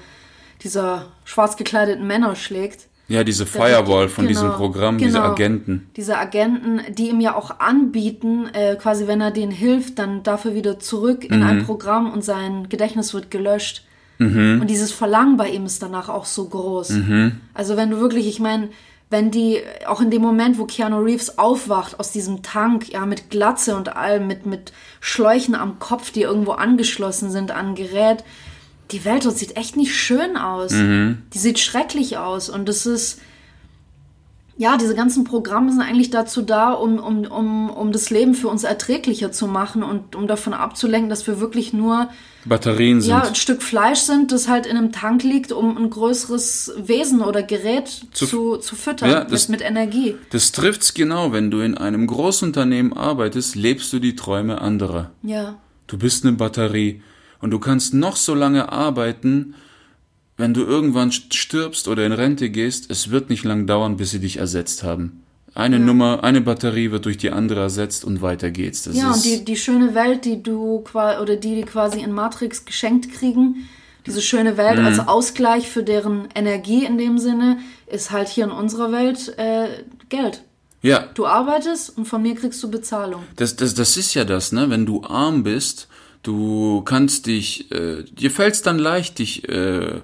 [0.62, 2.88] dieser schwarz gekleideten Männer schlägt.
[3.08, 5.90] Ja, diese Firewall von genau, diesem Programm, genau, diese Agenten.
[5.96, 10.54] Diese Agenten, die ihm ja auch anbieten, äh, quasi wenn er denen hilft, dann dafür
[10.54, 11.46] wieder zurück in mhm.
[11.46, 13.86] ein Programm und sein Gedächtnis wird gelöscht.
[14.18, 14.58] Mhm.
[14.60, 16.90] Und dieses Verlangen bei ihm ist danach auch so groß.
[16.90, 17.40] Mhm.
[17.54, 18.68] Also wenn du wirklich, ich meine,
[19.10, 23.30] wenn die, auch in dem Moment, wo Keanu Reeves aufwacht aus diesem Tank, ja, mit
[23.30, 28.22] Glatze und allem, mit, mit Schläuchen am Kopf, die irgendwo angeschlossen sind an Gerät,
[28.90, 30.72] die Welt dort sieht echt nicht schön aus.
[30.72, 31.18] Mhm.
[31.32, 32.48] Die sieht schrecklich aus.
[32.48, 33.20] Und das ist,
[34.56, 38.48] ja, diese ganzen Programme sind eigentlich dazu da, um, um, um, um das Leben für
[38.48, 42.08] uns erträglicher zu machen und um davon abzulenken, dass wir wirklich nur
[42.44, 43.10] Batterien sind.
[43.10, 47.20] Ja, ein Stück Fleisch sind, das halt in einem Tank liegt, um ein größeres Wesen
[47.20, 50.16] oder Gerät zu, zu, zu füttern ja, das, mit, mit Energie.
[50.30, 51.32] Das trifft's genau.
[51.32, 55.10] Wenn du in einem Großunternehmen arbeitest, lebst du die Träume anderer.
[55.22, 55.56] Ja.
[55.86, 57.02] Du bist eine Batterie.
[57.40, 59.54] Und du kannst noch so lange arbeiten,
[60.36, 64.20] wenn du irgendwann stirbst oder in Rente gehst, es wird nicht lang dauern, bis sie
[64.20, 65.24] dich ersetzt haben.
[65.54, 65.82] Eine ja.
[65.82, 68.84] Nummer, eine Batterie wird durch die andere ersetzt und weiter geht's.
[68.84, 72.64] Das ja, und die, die schöne Welt, die du oder die, die quasi in Matrix
[72.64, 73.68] geschenkt kriegen,
[74.06, 78.50] diese schöne Welt als Ausgleich für deren Energie in dem Sinne ist halt hier in
[78.52, 80.44] unserer Welt äh, Geld.
[80.80, 83.24] Ja, Du arbeitest und von mir kriegst du Bezahlung.
[83.36, 84.70] Das, das, das ist ja das, ne?
[84.70, 85.87] Wenn du arm bist,
[86.22, 90.00] du kannst dich, äh, dir fällt's dann leicht, dich äh,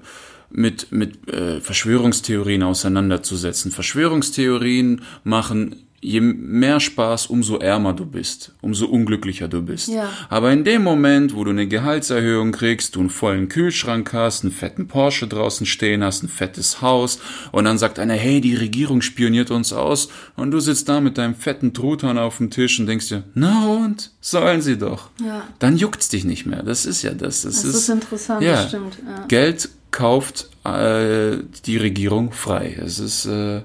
[0.50, 3.72] mit, mit äh, Verschwörungstheorien auseinanderzusetzen.
[3.72, 9.88] Verschwörungstheorien machen je mehr Spaß, umso ärmer du bist, umso unglücklicher du bist.
[9.88, 10.10] Ja.
[10.28, 14.52] Aber in dem Moment, wo du eine Gehaltserhöhung kriegst, du einen vollen Kühlschrank hast, einen
[14.52, 17.20] fetten Porsche draußen stehen hast, ein fettes Haus
[17.52, 21.16] und dann sagt einer, hey, die Regierung spioniert uns aus und du sitzt da mit
[21.16, 25.08] deinem fetten Truthahn auf dem Tisch und denkst dir, na und, sollen sie doch.
[25.24, 25.42] Ja.
[25.58, 26.62] Dann juckt's dich nicht mehr.
[26.62, 27.42] Das ist ja das.
[27.42, 28.98] Das, Das ist interessant, ja, das stimmt.
[29.06, 29.24] Ja.
[29.26, 32.76] Geld kauft äh, die Regierung frei.
[32.78, 33.62] Es ist äh,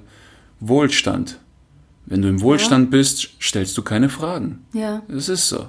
[0.62, 1.38] Wohlstand.
[2.10, 4.66] Wenn du im Wohlstand bist, stellst du keine Fragen.
[4.74, 5.04] ja.
[5.08, 5.68] Es ist so.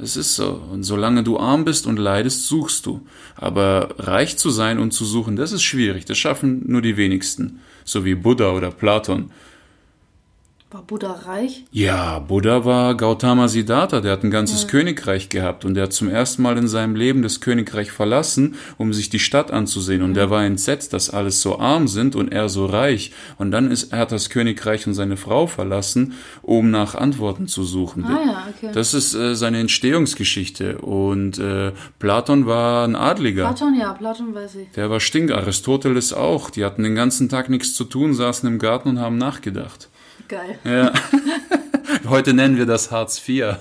[0.00, 0.62] Es ist so.
[0.72, 3.00] Und solange du arm bist und leidest, suchst du.
[3.36, 6.04] Aber reich zu sein und zu suchen, das ist schwierig.
[6.04, 7.60] Das schaffen nur die wenigsten.
[7.84, 9.30] So wie Buddha oder Platon.
[10.70, 11.64] War Buddha reich?
[11.72, 16.10] Ja, Buddha war Gautama Siddhartha, der hat ein ganzes Königreich gehabt und der hat zum
[16.10, 20.28] ersten Mal in seinem Leben das Königreich verlassen, um sich die Stadt anzusehen und der
[20.28, 24.00] war entsetzt, dass alles so arm sind und er so reich und dann ist er
[24.00, 28.04] hat das Königreich und seine Frau verlassen, um nach Antworten zu suchen.
[28.04, 28.70] Ah ja, okay.
[28.74, 33.44] Das ist äh, seine Entstehungsgeschichte und äh, Platon war ein Adliger.
[33.44, 34.70] Platon, ja, Platon weiß ich.
[34.72, 36.50] Der war stink, Aristoteles auch.
[36.50, 39.88] Die hatten den ganzen Tag nichts zu tun, saßen im Garten und haben nachgedacht.
[40.28, 40.58] Geil.
[40.64, 40.92] Ja.
[42.08, 43.38] Heute nennen wir das Hartz IV.
[43.38, 43.56] Ja.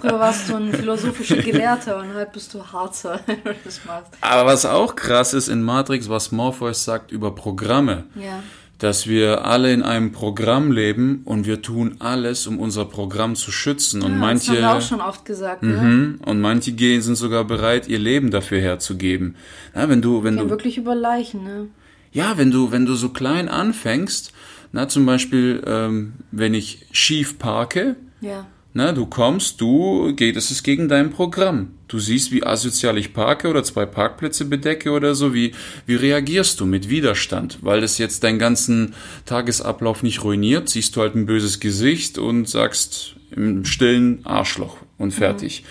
[0.00, 4.10] Früher warst du ein philosophischer Gelehrter und heute bist du Harzer, wenn du das machst.
[4.22, 8.42] Aber was auch krass ist in Matrix, was Morpheus sagt über Programme, Ja.
[8.78, 13.52] dass wir alle in einem Programm leben und wir tun alles, um unser Programm zu
[13.52, 14.02] schützen.
[14.02, 15.74] Und ja manche Das haben wir auch schon oft gesagt, ne?
[15.76, 16.20] Mhm.
[16.24, 19.36] und manche gehen sind sogar bereit, ihr Leben dafür herzugeben.
[19.74, 21.68] Ja, wenn du, wenn du, wirklich über Leichen, ne?
[22.12, 24.32] ja, wenn du, wenn du so klein anfängst,
[24.72, 28.46] na zum Beispiel, ähm, wenn ich schief parke, Ja.
[28.72, 31.70] Na, du kommst, du geht es ist gegen dein Programm.
[31.88, 35.34] Du siehst, wie asozial ich parke oder zwei Parkplätze bedecke oder so.
[35.34, 35.52] Wie,
[35.86, 37.58] wie reagierst du mit Widerstand?
[37.62, 38.94] Weil das jetzt deinen ganzen
[39.26, 45.12] Tagesablauf nicht ruiniert, siehst du halt ein böses Gesicht und sagst im stillen Arschloch und
[45.12, 45.64] fertig.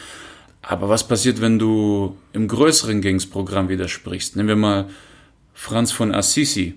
[0.61, 4.35] Aber was passiert, wenn du im größeren Gangsprogramm widersprichst?
[4.35, 4.89] Nehmen wir mal
[5.53, 6.73] Franz von Assisi.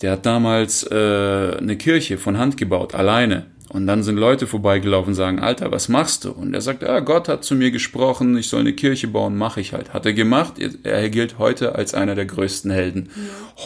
[0.00, 3.46] Der hat damals äh, eine Kirche von Hand gebaut, alleine.
[3.68, 6.30] Und dann sind Leute vorbeigelaufen und sagen, Alter, was machst du?
[6.30, 9.60] Und er sagt, ja, Gott hat zu mir gesprochen, ich soll eine Kirche bauen, mache
[9.60, 9.92] ich halt.
[9.92, 13.10] Hat er gemacht, er gilt heute als einer der größten Helden.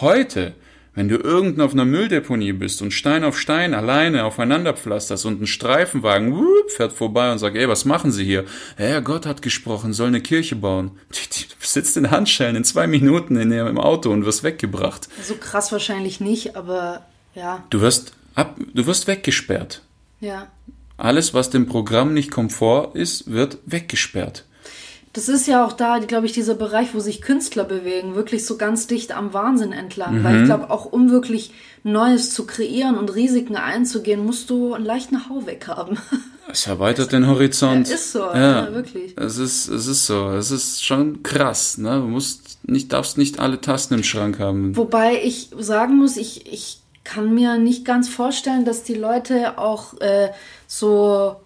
[0.01, 0.55] Heute,
[0.95, 5.41] wenn du irgendein auf einer Mülldeponie bist und Stein auf Stein alleine aufeinander pflasterst und
[5.41, 8.45] ein Streifenwagen wupp, fährt vorbei und sagt, ey, was machen Sie hier?
[8.79, 10.93] Ja, Gott hat gesprochen, soll eine Kirche bauen.
[11.63, 15.09] Du sitzt in Handschellen in zwei Minuten in im Auto und wirst weggebracht.
[15.23, 19.83] So krass wahrscheinlich nicht, aber ja, Du wirst ab, du wirst weggesperrt.
[20.21, 20.49] ja.
[20.99, 24.45] Alles, was dem Programm nicht komfort ist, wird weggesperrt.
[25.13, 28.57] Das ist ja auch da, glaube ich, dieser Bereich, wo sich Künstler bewegen, wirklich so
[28.57, 30.21] ganz dicht am Wahnsinn entlang.
[30.21, 30.25] Mhm.
[30.25, 31.53] Weil ich glaube, auch um wirklich
[31.85, 35.99] Neues zu kreieren und Risiken einzugehen, musst du einen leichten Hau weg haben.
[36.51, 37.89] Es erweitert den Horizont.
[37.89, 39.17] Ja, ist so, ja, wirklich.
[39.17, 40.31] Es ist, es ist so.
[40.31, 41.79] Es ist schon krass.
[41.79, 42.01] Ne?
[42.01, 44.77] Du musst nicht, darfst nicht alle Tasten im Schrank haben.
[44.77, 49.99] Wobei ich sagen muss, ich, ich kann mir nicht ganz vorstellen, dass die Leute auch
[50.01, 50.31] äh,
[50.67, 51.37] so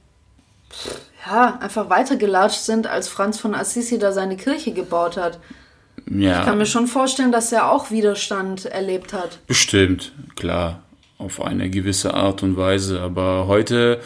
[1.27, 5.39] ja, einfach weitergelatscht sind, als Franz von Assisi da seine Kirche gebaut hat.
[5.99, 9.41] Ich kann Ja, mir schon vorstellen, dass er auch Widerstand erlebt hat.
[9.47, 10.13] bestimmt.
[10.37, 10.83] Klar.
[11.19, 13.01] Auf eine gewisse Art und Weise.
[13.01, 14.01] Aber heute,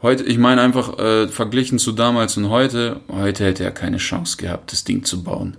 [0.00, 4.38] heute, ich meine einfach, äh, verglichen zu damals und heute, heute hätte er keine Chance
[4.38, 5.58] gehabt, das Ding zu bauen.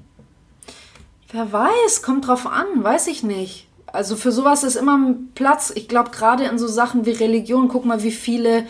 [1.31, 3.67] Wer weiß, kommt drauf an, weiß ich nicht.
[3.87, 5.71] Also für sowas ist immer ein Platz.
[5.75, 8.65] Ich glaube, gerade in so Sachen wie Religion, guck mal, wie viele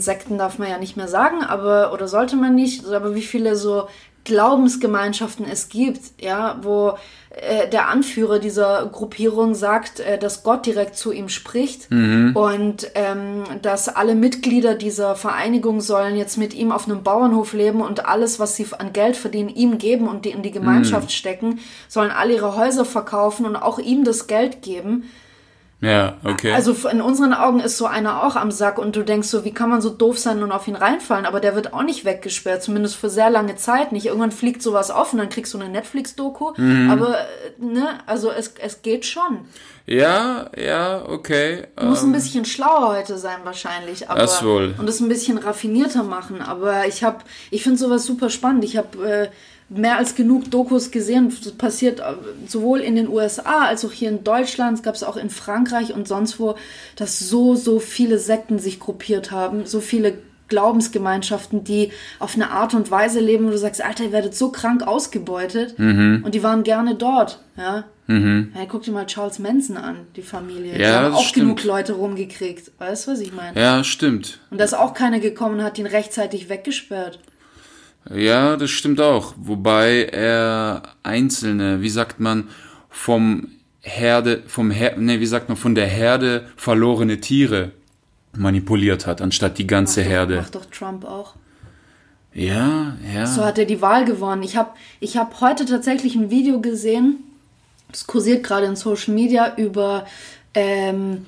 [0.00, 3.56] Sekten darf man ja nicht mehr sagen, aber oder sollte man nicht, aber wie viele
[3.56, 3.86] so
[4.24, 6.96] Glaubensgemeinschaften es gibt, ja, wo
[7.30, 11.88] äh, der Anführer dieser Gruppierung sagt, äh, dass Gott direkt zu ihm spricht
[12.34, 17.82] und ähm, dass alle Mitglieder dieser Vereinigung sollen jetzt mit ihm auf einem Bauernhof leben
[17.82, 21.60] und alles, was sie an Geld verdienen, ihm geben und die in die Gemeinschaft stecken,
[21.88, 25.10] sollen alle ihre Häuser verkaufen und auch ihm das Geld geben.
[25.84, 26.52] Ja, okay.
[26.52, 29.52] Also in unseren Augen ist so einer auch am Sack und du denkst so, wie
[29.52, 31.26] kann man so doof sein und auf ihn reinfallen?
[31.26, 34.06] Aber der wird auch nicht weggesperrt, zumindest für sehr lange Zeit nicht.
[34.06, 36.52] Irgendwann fliegt sowas auf und dann kriegst du eine Netflix-Doku.
[36.56, 36.90] Mhm.
[36.90, 37.24] Aber, äh,
[37.58, 39.40] ne, also es, es geht schon.
[39.86, 41.66] ja, ja, okay.
[41.76, 44.08] Du musst ähm, ein bisschen schlauer heute sein wahrscheinlich.
[44.08, 44.74] Aber, Das wohl.
[44.78, 46.40] Und es ein bisschen raffinierter machen.
[46.40, 47.18] Aber ich habe,
[47.50, 48.64] ich finde sowas super spannend.
[48.64, 49.28] Ich habe äh,
[49.68, 51.32] mehr als genug Dokus gesehen.
[51.42, 52.14] Das passiert äh,
[52.46, 54.78] sowohl in den USA als auch hier in Deutschland.
[54.78, 56.54] Es gab es auch in Frankreich und sonst wo,
[56.96, 59.66] dass so, so viele Sekten sich gruppiert haben.
[59.66, 64.12] So viele Glaubensgemeinschaften, die auf eine Art und Weise leben, wo du sagst, Alter, ihr
[64.12, 65.78] werdet so krank ausgebeutet.
[65.78, 66.22] Mhm.
[66.24, 67.40] Und die waren gerne dort.
[67.56, 67.84] Ja?
[68.06, 68.52] Mhm.
[68.54, 70.74] ja guck dir mal Charles Manson an, die Familie.
[70.74, 71.44] Die Ja, haben das auch stimmt.
[71.46, 72.72] genug Leute rumgekriegt.
[72.78, 73.58] Weißt du, was ich meine?
[73.58, 74.40] Ja, stimmt.
[74.50, 77.18] Und da ist auch keiner gekommen hat ihn rechtzeitig weggesperrt.
[78.12, 79.34] Ja, das stimmt auch.
[79.36, 82.48] Wobei er einzelne, wie sagt man,
[82.90, 83.48] vom
[83.80, 87.72] Herde, vom Her nee, wie sagt man, von der Herde verlorene Tiere
[88.36, 90.36] manipuliert hat, anstatt die ganze Macht doch- Herde.
[90.36, 91.34] Macht doch Trump auch.
[92.32, 93.26] Ja, ja.
[93.26, 94.42] So hat er die Wahl gewonnen.
[94.42, 97.18] Ich habe ich hab heute tatsächlich ein Video gesehen,
[97.92, 100.04] das kursiert gerade in Social Media, über
[100.54, 101.26] ähm,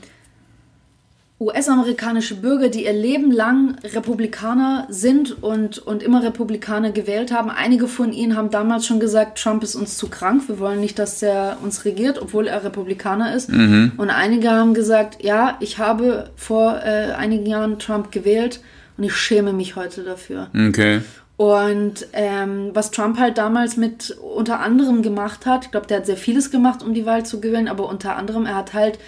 [1.38, 7.50] US-amerikanische Bürger, die ihr Leben lang Republikaner sind und, und immer Republikaner gewählt haben.
[7.50, 10.98] Einige von ihnen haben damals schon gesagt, Trump ist uns zu krank, wir wollen nicht,
[10.98, 13.50] dass er uns regiert, obwohl er Republikaner ist.
[13.98, 18.60] Und einige haben gesagt, ja, ich habe vor äh, einigen Jahren Trump gewählt
[18.96, 20.48] und ich schäme mich heute dafür.
[20.68, 21.02] Okay.
[21.36, 26.06] Und ähm, was Trump halt damals mit unter anderem gemacht hat, ich glaube, der hat
[26.06, 28.98] sehr vieles gemacht, um die Wahl zu gewinnen, aber unter anderem, er hat halt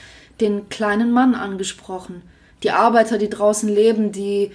[0.41, 2.23] den kleinen Mann angesprochen.
[2.65, 4.51] Die Arbeiter, die draußen leben, die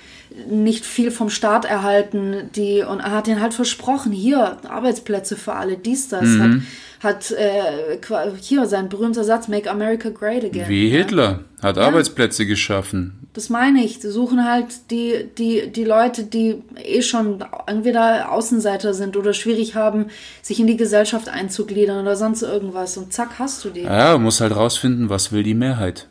[0.50, 5.54] nicht viel vom Staat erhalten, die und er hat ihnen halt versprochen, hier Arbeitsplätze für
[5.54, 6.62] alle, dies, das, hat,
[7.03, 7.97] hat äh,
[8.39, 10.69] hier sein berühmter Satz, Make America Great Again.
[10.69, 10.97] Wie ja.
[10.97, 13.27] Hitler hat Arbeitsplätze geschaffen.
[13.33, 13.99] Das meine ich.
[13.99, 19.75] Sie suchen halt die, die, die Leute, die eh schon entweder Außenseiter sind oder schwierig
[19.75, 20.07] haben,
[20.41, 22.95] sich in die Gesellschaft einzugliedern oder sonst irgendwas.
[22.97, 23.81] Und zack, hast du die.
[23.81, 26.07] Ja, muss halt rausfinden, was will die Mehrheit.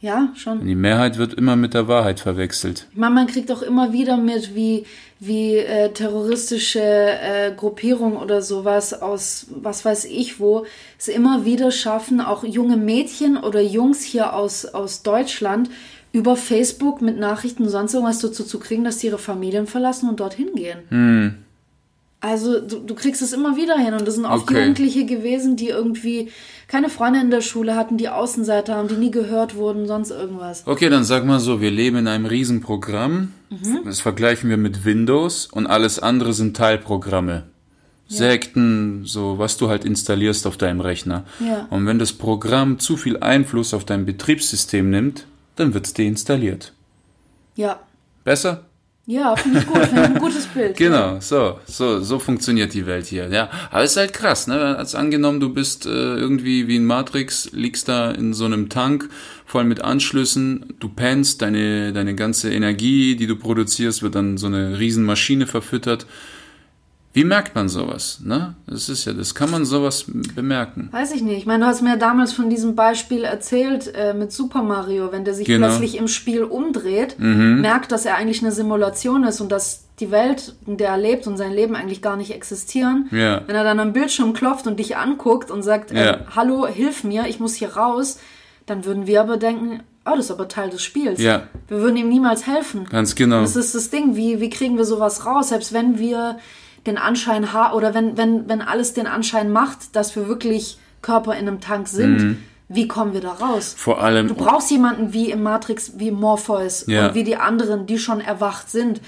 [0.00, 0.64] Ja, schon.
[0.64, 2.86] Die Mehrheit wird immer mit der Wahrheit verwechselt.
[2.92, 4.86] Ich meine, man kriegt auch immer wieder mit, wie,
[5.20, 10.64] wie äh, terroristische äh, Gruppierungen oder sowas aus was weiß ich wo
[10.98, 15.70] es immer wieder schaffen, auch junge Mädchen oder Jungs hier aus, aus Deutschland
[16.12, 20.08] über Facebook mit Nachrichten und sonst irgendwas dazu zu kriegen, dass sie ihre Familien verlassen
[20.08, 20.78] und dorthin gehen.
[22.20, 24.58] Also du, du kriegst es immer wieder hin und das sind oft Okay.
[24.58, 26.30] Jugendliche gewesen, die irgendwie
[26.66, 30.64] keine Freunde in der Schule hatten, die Außenseiter haben, die nie gehört wurden, sonst irgendwas.
[30.66, 33.32] Okay, dann sag mal so, wir leben in einem Riesenprogramm.
[33.50, 33.80] Mhm.
[33.84, 37.44] Das vergleichen wir mit Windows und alles andere sind Teilprogramme.
[38.10, 41.24] Sekten, so was du halt installierst auf deinem Rechner.
[41.40, 41.66] Ja.
[41.68, 45.26] Und wenn das Programm zu viel Einfluss auf dein Betriebssystem nimmt,
[45.56, 46.72] dann wird's deinstalliert.
[47.54, 47.80] Ja.
[48.24, 48.64] Besser?
[49.10, 49.86] Ja, finde ich gut.
[49.86, 50.76] Finde ein gutes Bild.
[50.76, 53.28] Genau, so, so, so funktioniert die Welt hier.
[53.28, 54.76] Ja, aber ist halt krass, ne?
[54.76, 59.08] Als angenommen, du bist äh, irgendwie wie in Matrix, liegst da in so einem Tank
[59.46, 64.46] voll mit Anschlüssen, du pennst, deine deine ganze Energie, die du produzierst, wird dann so
[64.46, 66.04] eine Riesenmaschine verfüttert.
[67.14, 68.54] Wie merkt man sowas, ne?
[68.66, 70.88] Das ist ja, das kann man sowas bemerken.
[70.92, 71.38] Weiß ich nicht.
[71.38, 75.10] Ich meine, du hast mir ja damals von diesem Beispiel erzählt äh, mit Super Mario,
[75.10, 75.66] wenn der sich Genau.
[75.68, 80.54] plötzlich im Spiel umdreht, merkt, dass er eigentlich eine Simulation ist und dass die Welt,
[80.66, 83.08] in der er lebt und sein Leben eigentlich gar nicht existieren.
[83.10, 83.42] Ja.
[83.46, 86.10] Wenn er dann am Bildschirm klopft und dich anguckt und sagt, Ja.
[86.12, 88.18] äh, hallo, hilf mir, ich muss hier raus,
[88.66, 91.20] dann würden wir aber denken, oh, das ist aber Teil des Spiels.
[91.20, 91.44] Ja.
[91.66, 92.84] Wir würden ihm niemals helfen.
[92.88, 93.40] Ganz genau.
[93.40, 96.38] Das ist das Ding, wie, wie kriegen wir sowas raus, selbst wenn wir
[96.88, 101.32] den Anschein haben, oder wenn, wenn, wenn alles den Anschein macht, dass wir wirklich Körper
[101.34, 102.36] in einem Tank sind, Mhm.
[102.68, 103.74] wie kommen wir da raus?
[103.78, 107.08] Vor allem Du brauchst jemanden wie im Matrix, wie Morpheus Ja.
[107.08, 109.00] und wie die anderen, die schon erwacht sind,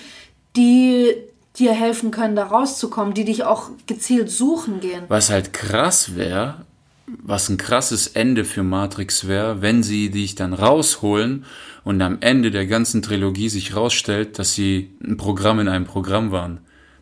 [0.56, 1.14] die
[1.58, 5.02] dir helfen können, da rauszukommen, die dich auch gezielt suchen gehen.
[5.08, 6.64] Was halt krass wäre,
[7.06, 11.44] was ein krasses Ende für Matrix wäre, wenn sie dich dann rausholen
[11.82, 16.30] und am Ende der ganzen Trilogie sich rausstellt, dass sie ein Programm in einem Programm
[16.30, 16.60] waren.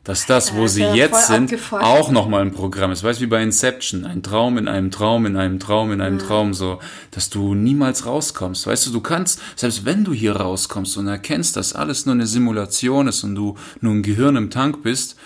[0.09, 1.85] Dass das, wo das sie wär jetzt sind, abgefuckt.
[1.85, 3.05] auch nochmal ein Programm ist.
[3.05, 4.05] Weißt du, wie bei Inception.
[4.05, 6.81] Ein Traum in einem Traum, in einem Traum, in einem Traum, so.
[7.13, 8.67] Dass du niemals rauskommst.
[8.67, 12.27] Weißt du, du kannst, selbst wenn du hier rauskommst und erkennst, dass alles nur eine
[12.27, 15.17] Simulation ist und du nur ein Gehirn im Tank bist,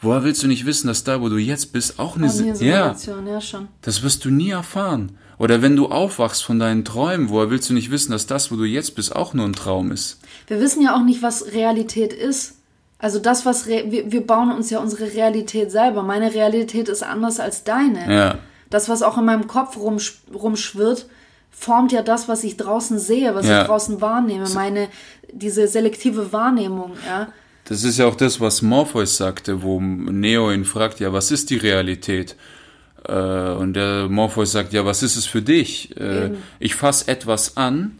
[0.00, 2.54] woher willst du nicht wissen, dass da, wo du jetzt bist, auch eine, Und hier
[2.54, 3.68] Si- ja, Simulation, ja schon.
[3.82, 5.12] das wirst du nie erfahren.
[5.38, 8.56] Oder wenn du aufwachst von deinen Träumen, woher willst du nicht wissen, dass das, wo
[8.56, 10.18] du jetzt bist, auch nur ein Traum ist?
[10.48, 12.56] Wir wissen ja auch nicht, was Realität ist.
[12.98, 16.02] Also das, was wir, wir bauen uns ja unsere Realität selber.
[16.02, 18.12] Meine Realität ist anders als deine.
[18.12, 18.38] Ja.
[18.70, 21.06] Das, was auch in meinem Kopf rumsch rumschwirrt,
[21.50, 23.62] formt ja das, was ich draußen sehe, was Ja.
[23.62, 24.48] ich draußen wahrnehme.
[24.50, 24.88] Meine
[25.32, 27.28] diese selektive Wahrnehmung, ja.
[27.66, 31.50] Das ist ja auch das, was Morpheus sagte, wo Neo ihn fragt, ja, was ist
[31.50, 32.34] die Realität?
[33.06, 35.94] Äh, und der Morpheus sagt, ja, was ist es für dich?
[35.98, 36.30] Äh,
[36.60, 37.98] ich fasse etwas an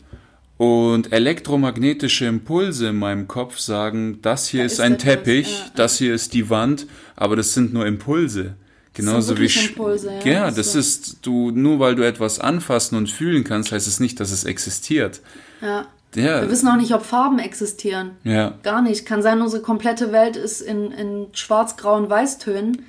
[0.58, 5.58] Und elektromagnetische Impulse in meinem Kopf sagen, das hier Da ist ist ein etwas, Teppich,
[5.60, 8.54] ja, das hier ist die Wand, aber das sind nur Impulse.
[8.92, 10.78] Genauso wie Impulse, ja, ja, das so.
[10.80, 14.42] ist du nur weil du etwas anfassen und fühlen kannst, heißt es nicht, dass es
[14.44, 15.20] existiert.
[15.62, 15.86] Ja.
[16.14, 18.12] Ja, Wir wissen auch nicht, ob Farben existieren.
[18.24, 18.54] ja.
[18.62, 19.04] Gar nicht.
[19.04, 22.82] Kann sein, unsere komplette Welt ist in, in schwarz, grau und weißtönen.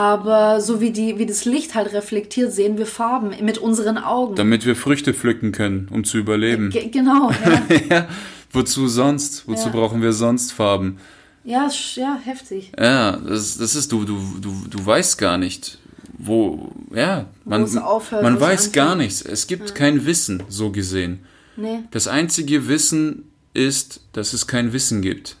[0.00, 4.34] Aber so wie, die, wie das Licht halt reflektiert, sehen wir Farben mit unseren Augen.
[4.34, 6.70] Damit wir Früchte pflücken können, um zu überleben.
[6.70, 7.30] Ge genau,
[7.70, 7.76] ja.
[7.90, 8.08] ja,
[8.50, 9.46] wozu sonst?
[9.46, 9.72] Wozu Ja.
[9.74, 10.96] brauchen wir sonst Farben?
[11.44, 12.72] ja, ja, heftig.
[12.78, 15.76] Ja, das, das ist du, du, du, du weißt gar nicht,
[16.16, 19.20] wo, ja, man, es aufhört, man wo weiß gar nichts.
[19.20, 21.20] Es gibt kein Wissen, so gesehen.
[21.56, 21.80] Nee.
[21.90, 25.36] Das einzige Wissen ist, dass es kein Wissen gibt.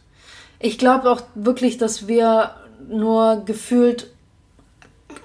[0.58, 2.56] Ich glaube auch wirklich, dass wir
[2.90, 4.10] nur gefühlt,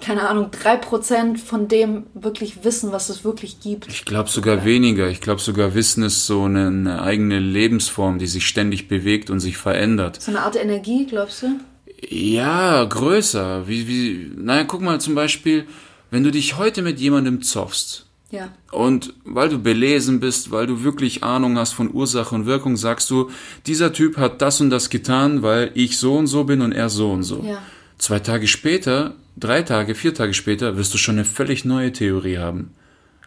[0.00, 3.88] keine Ahnung, drei Prozent von dem wirklich wissen, was es wirklich gibt.
[3.88, 5.08] Ich glaube sogar weniger.
[5.08, 9.40] Ich glaube sogar Wissen ist so eine, eine eigene Lebensform, die sich ständig bewegt und
[9.40, 10.20] sich verändert.
[10.20, 11.58] So eine Art Energie, glaubst du?
[12.08, 13.66] Ja, größer.
[13.68, 15.66] Wie, wie, naja, guck mal zum Beispiel,
[16.10, 18.48] wenn du dich heute mit jemandem zoffst, Ja.
[18.72, 23.08] Und weil du belesen bist, weil du wirklich Ahnung hast von Ursache und Wirkung, sagst
[23.10, 23.30] du,
[23.66, 26.90] dieser Typ hat das und das getan, weil ich so und so bin und er
[26.90, 27.42] so und so.
[27.42, 27.58] Ja.
[27.98, 32.38] Zwei Tage später, drei Tage, vier Tage später, wirst du schon eine völlig neue Theorie
[32.38, 32.72] haben.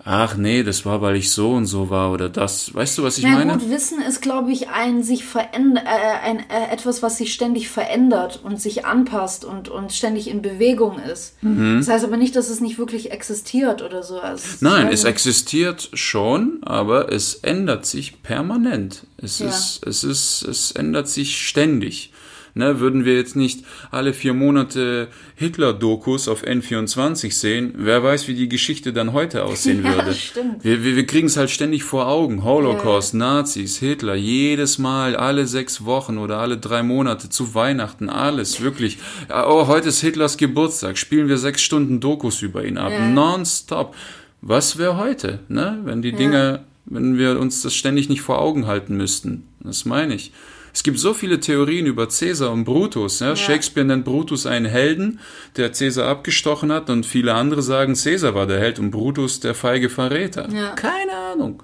[0.06, 2.74] Ach nee, das war, weil ich so und so war oder das.
[2.74, 3.58] Weißt du, was ich Na meine?
[3.58, 7.68] gut, Wissen ist, glaube ich, ein sich veränder äh, ein, äh, etwas, was sich ständig
[7.68, 11.36] verändert und sich anpasst und, und ständig in Bewegung ist.
[11.42, 14.22] Das heißt aber nicht, dass es nicht wirklich existiert oder so.
[14.22, 14.58] Also, Mhm.
[14.62, 19.06] Nein, es existiert schon, aber es ändert sich permanent.
[19.18, 19.50] Es Ja.
[19.50, 22.14] ist, es ist, es ändert sich ständig.
[22.60, 28.34] Ne, würden wir jetzt nicht alle vier Monate Hitler-Dokus auf N24 sehen, wer weiß, wie
[28.34, 30.14] die Geschichte dann heute aussehen Ja, würde.
[30.14, 30.62] stimmt.
[30.66, 32.44] Wir, wir, wir kriegen es halt ständig vor Augen.
[32.44, 38.60] Holocaust, Nazis, Hitler, jedes Mal, alle sechs Wochen oder alle drei Monate zu Weihnachten, alles,
[38.60, 38.98] wirklich.
[39.30, 43.08] Ja, Oh, heute ist Hitlers Geburtstag, spielen wir sechs Stunden Dokus über ihn ab, Ja.
[43.08, 43.96] nonstop.
[44.42, 45.80] Was wäre heute, ne?
[45.86, 49.48] Wenn die Dinge, wenn wir uns das ständig nicht vor Augen halten müssten.
[49.62, 50.34] Das meine ich.
[50.74, 53.20] Es gibt so viele Theorien über Cäsar und Brutus.
[53.20, 53.36] Ja?
[53.36, 55.20] Shakespeare nennt Brutus einen Helden,
[55.58, 59.56] der Cäsar abgestochen hat, und viele andere sagen, Cäsar war der Held und Brutus der
[59.56, 60.50] feige Verräter.
[60.50, 60.72] Ja.
[60.72, 61.64] Keine Ahnung.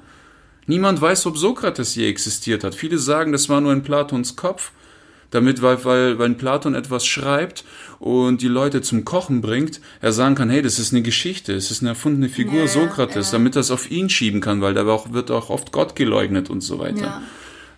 [0.67, 2.73] Niemand weiß, ob Sokrates je existiert hat.
[2.73, 4.71] Viele sagen, das war nur in Platons Kopf,
[5.29, 7.65] damit, weil, weil, wenn Platon etwas schreibt
[7.99, 11.71] und die Leute zum Kochen bringt, er sagen kann, hey, das ist eine Geschichte, es
[11.71, 13.37] ist eine erfundene Figur Ja, Sokrates, ja.
[13.37, 16.61] damit das auf ihn schieben kann, weil da auch, wird auch oft Gott geleugnet und
[16.61, 17.01] so weiter.
[17.01, 17.21] Ja.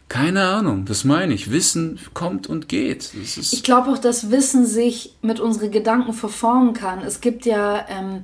[0.10, 1.52] Keine Ahnung, das meine ich.
[1.52, 3.12] Wissen kommt und geht.
[3.14, 7.00] Ich glaube auch, dass Wissen sich mit unseren Gedanken verformen kann.
[7.02, 8.24] Es gibt ja ähm,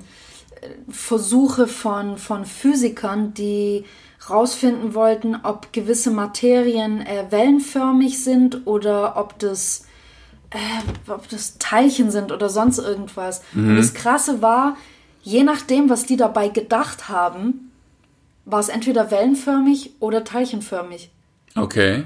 [0.90, 3.84] Versuche von, von Physikern, die
[4.30, 9.86] rausfinden wollten, ob gewisse Materien äh, wellenförmig sind oder ob das,
[10.52, 13.42] äh, ob das Teilchen sind oder sonst irgendwas.
[13.54, 14.78] Und das Krasse war,
[15.22, 17.72] je nachdem, was die dabei gedacht haben,
[18.46, 21.10] war es entweder wellenförmig oder teilchenförmig.
[21.56, 22.04] Okay.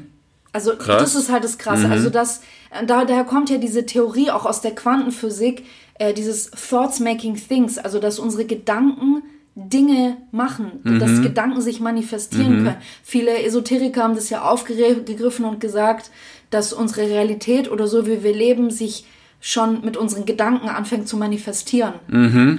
[0.53, 1.01] Also Krass.
[1.01, 1.87] das ist halt das Krasse.
[1.89, 2.41] Also das,
[2.85, 5.65] da, daher kommt ja diese Theorie auch aus der Quantenphysik,
[5.99, 9.23] äh, dieses Thoughts making things, also dass unsere Gedanken
[9.59, 12.75] Dinge machen, dass Gedanken sich manifestieren können.
[13.01, 16.11] Viele Esoteriker haben das ja aufgegriffen und gesagt,
[16.51, 19.05] dass unsere Realität oder so wie wir leben sich
[19.39, 21.93] schon mit unseren Gedanken anfängt zu manifestieren.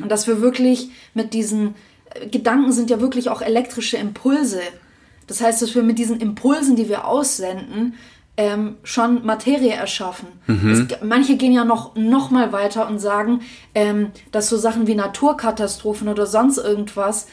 [0.03, 1.75] Und dass wir wirklich mit diesen
[2.15, 4.61] äh, Gedanken sind ja wirklich auch elektrische Impulse.
[5.29, 7.95] Das heißt, dass wir mit diesen Impulsen, die wir aussenden,
[8.37, 10.29] ähm, schon Materie erschaffen.
[10.71, 13.41] Es, manche gehen ja noch, noch mal weiter und sagen,
[13.75, 17.27] ähm, dass so Sachen wie Naturkatastrophen oder sonst irgendwas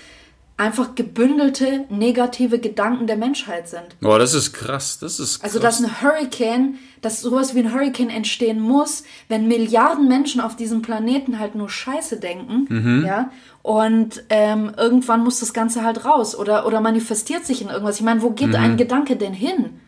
[0.57, 3.99] einfach gebündelte negative Gedanken der Menschheit sind.
[3.99, 4.99] Boah, das ist krass.
[4.99, 5.49] Das ist krass.
[5.49, 10.55] Also, dass ein Hurricane, dass sowas wie ein Hurricane entstehen muss, wenn Milliarden Menschen auf
[10.55, 13.31] diesem Planeten halt nur Scheiße denken, ja,
[13.63, 17.97] und ähm, irgendwann muss das Ganze halt raus oder, oder manifestiert sich in irgendwas.
[17.97, 19.81] Ich meine, wo geht ein Gedanke denn hin?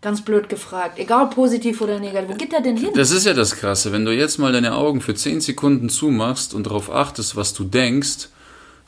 [0.00, 0.98] Ganz blöd gefragt.
[0.98, 2.30] Egal positiv oder negativ.
[2.30, 2.90] Wo geht der denn hin?
[2.94, 3.92] Das ist ja das Krasse.
[3.92, 7.64] Wenn du jetzt mal deine Augen für 10 Sekunden zumachst und darauf achtest, was du
[7.64, 8.30] denkst,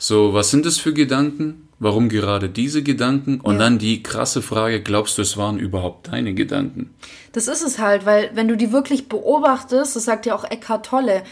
[0.03, 1.69] so, was sind das für Gedanken?
[1.79, 3.39] Warum gerade diese Gedanken?
[3.39, 3.59] Und Ja.
[3.59, 6.93] dann die krasse Frage, glaubst du, es waren überhaupt deine Gedanken?
[7.31, 10.85] Das ist es halt, weil wenn du die wirklich beobachtest, das sagt ja auch Eckhart
[10.87, 11.23] Tolle,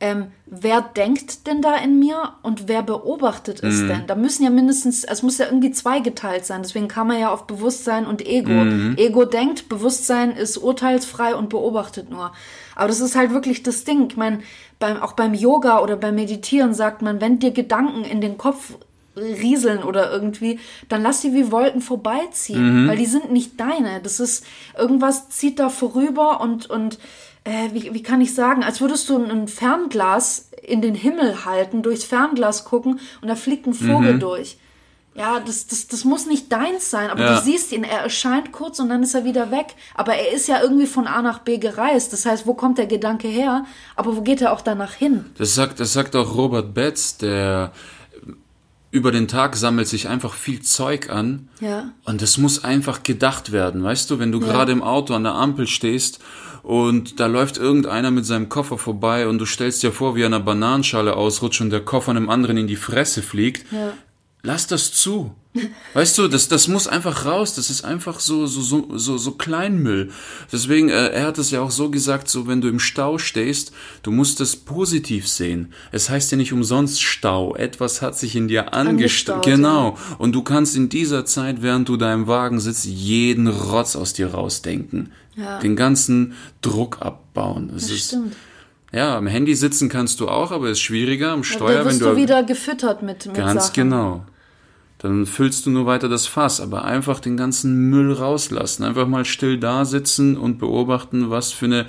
[0.00, 4.06] ähm, wer denkt denn da in mir und wer beobachtet es denn?
[4.06, 6.62] Da müssen ja mindestens, es muss ja irgendwie zweigeteilt sein.
[6.62, 8.50] Deswegen kam man ja auf Bewusstsein und Ego.
[8.96, 12.32] Ego denkt, Bewusstsein ist urteilsfrei und beobachtet nur.
[12.76, 14.06] Aber das ist halt wirklich das Ding.
[14.10, 14.38] Ich meine,
[14.78, 18.74] beim, auch beim Yoga oder beim Meditieren sagt man, wenn dir Gedanken in den Kopf
[19.16, 22.88] rieseln oder irgendwie, dann lass die wie Wolken vorbeiziehen, Mhm.
[22.88, 24.00] weil die sind nicht deine.
[24.00, 24.44] Das ist,
[24.78, 26.98] irgendwas zieht da vorüber und, und
[27.48, 31.82] äh, wie, wie kann ich sagen, als würdest du ein Fernglas in den Himmel halten,
[31.82, 34.20] durchs Fernglas gucken und da fliegt ein Vogel Mhm.
[34.20, 34.58] durch.
[35.14, 37.34] Ja, das, das, das muss nicht deins sein, aber Ja.
[37.38, 39.74] du siehst ihn, er erscheint kurz und dann ist er wieder weg.
[39.96, 42.12] Aber er ist ja irgendwie von A nach B gereist.
[42.12, 43.64] Das heißt, wo kommt der Gedanke her?
[43.96, 45.24] Aber wo geht er auch danach hin?
[45.36, 47.72] Das sagt, das sagt auch Robert Betz, der
[48.92, 51.48] über den Tag sammelt sich einfach viel Zeug an.
[51.60, 51.90] Ja.
[52.04, 55.34] Und das muss einfach gedacht werden, weißt du, wenn du gerade im Auto an der
[55.34, 56.20] Ampel stehst
[56.68, 60.26] und da läuft irgendeiner mit seinem Koffer vorbei und du stellst dir vor, wie er
[60.26, 63.64] eine Bananenschale ausrutscht und der Koffer einem anderen in die Fresse fliegt.
[63.72, 63.94] Ja.
[64.42, 65.34] Lass das zu.
[65.94, 67.54] Weißt du, das, das muss einfach raus.
[67.54, 70.10] Das ist einfach so, so, so, so, so Kleinmüll.
[70.52, 73.72] Deswegen, äh, er hat es ja auch so gesagt, so wenn du im Stau stehst,
[74.02, 75.72] du musst es positiv sehen.
[75.90, 77.56] Es heißt ja nicht umsonst Stau.
[77.56, 79.44] Etwas hat sich in dir angestaut.
[79.44, 79.98] Genau.
[80.18, 84.12] Und du kannst in dieser Zeit, während du da im Wagen sitzt, jeden Rotz aus
[84.12, 85.12] dir rausdenken.
[85.34, 85.58] Ja.
[85.58, 87.70] Den ganzen Druck abbauen.
[87.72, 88.36] Das, Das ist, stimmt.
[88.92, 91.32] Ja, am Handy sitzen kannst du auch, aber ist schwieriger.
[91.32, 93.74] Am Steuer, da wenn wirst du du wieder gefüttert mit, mit Ganz Sachen.
[93.90, 94.24] genau.
[94.98, 98.82] Dann füllst du nur weiter das Fass, aber einfach den ganzen Müll rauslassen.
[98.84, 101.86] Einfach mal still da sitzen und beobachten, was für eine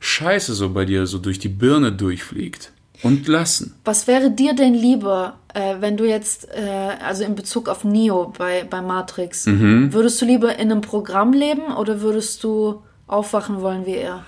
[0.00, 2.72] Scheiße so bei dir so durch die Birne durchfliegt.
[3.02, 3.74] Und lassen.
[3.86, 8.30] Was wäre dir denn lieber, äh, wenn du jetzt, äh, also in Bezug auf Neo
[8.36, 9.94] bei, bei Matrix, Mhm.
[9.94, 14.26] würdest du lieber in einem Programm leben oder würdest du aufwachen wollen wie er?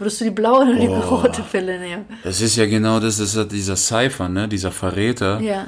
[0.00, 2.06] Würdest du die blaue oder die rote Pille nehmen?
[2.24, 5.40] Das ist ja genau das, das ist ja dieser Cypher, ne, dieser Verräter.
[5.40, 5.66] Ja.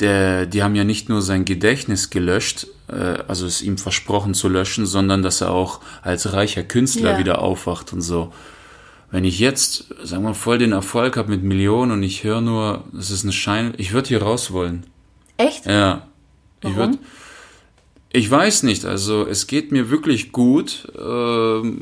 [0.00, 4.48] Der, die haben ja nicht nur sein Gedächtnis gelöscht, äh, also es ihm versprochen zu
[4.48, 7.18] löschen, sondern dass er auch als reicher Künstler Ja.
[7.18, 8.32] wieder aufwacht und so.
[9.10, 12.42] Wenn ich jetzt, sagen wir mal, voll den Erfolg habe mit Millionen und ich höre
[12.42, 14.84] nur, es ist eine Schein, ich würde hier raus wollen.
[15.38, 15.64] Echt?
[15.64, 16.06] Ja.
[16.60, 16.94] Ich Warum?
[16.94, 16.98] würd,
[18.12, 21.80] ich weiß nicht, also es geht mir wirklich gut ähm,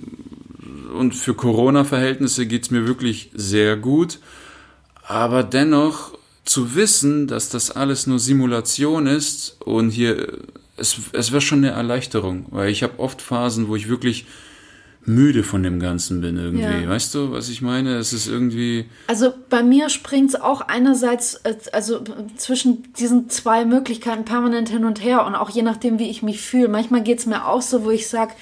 [0.93, 4.19] und für Corona-Verhältnisse geht's mir wirklich sehr gut,
[5.07, 10.39] aber dennoch zu wissen, dass das alles nur Simulation ist und hier,
[10.77, 14.27] es, es wäre schon eine Erleichterung, weil ich habe oft Phasen, wo ich wirklich
[15.05, 16.63] müde von dem Ganzen bin irgendwie.
[16.63, 16.89] Ja.
[16.89, 17.97] Weißt du, was ich meine?
[17.97, 18.87] Es ist irgendwie...
[19.09, 22.05] Also bei mir springt es auch einerseits äh, also
[22.37, 26.41] zwischen diesen zwei Möglichkeiten permanent hin und her und auch je nachdem, wie ich mich
[26.41, 26.69] fühle.
[26.69, 28.33] Manchmal geht es mir auch so, wo ich sage,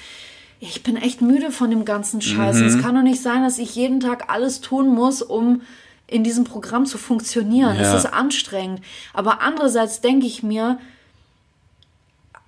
[0.63, 2.57] ich bin echt müde von dem ganzen Scheiß.
[2.57, 2.65] Mhm.
[2.67, 5.63] Es kann doch nicht sein, dass ich jeden Tag alles tun muss, um
[6.07, 7.75] in diesem Programm zu funktionieren.
[7.77, 7.81] Ja.
[7.81, 8.81] Es ist anstrengend.
[9.13, 10.77] Aber andererseits denke ich mir,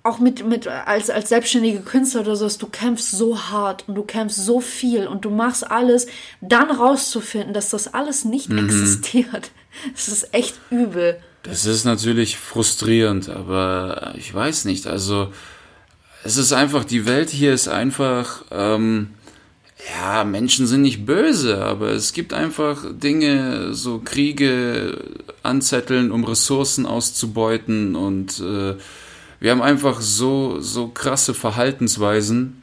[0.04, 4.02] auch mit, mit als, als selbstständige Künstler oder so, du kämpfst so hart und du
[4.02, 6.06] kämpfst so viel und du machst alles,
[6.42, 8.58] dann rauszufinden, dass das alles nicht Mhm.
[8.66, 9.50] existiert.
[9.92, 11.18] Das ist echt übel.
[11.42, 14.86] Das ist natürlich frustrierend, aber ich weiß nicht.
[14.86, 15.32] Also
[16.24, 19.10] es ist einfach, die Welt hier ist einfach, ähm,
[19.94, 24.98] ja, Menschen sind nicht böse, aber es gibt einfach Dinge, so Kriege
[25.42, 28.74] anzetteln, um Ressourcen auszubeuten und äh,
[29.40, 32.62] wir haben einfach so, so krasse Verhaltensweisen,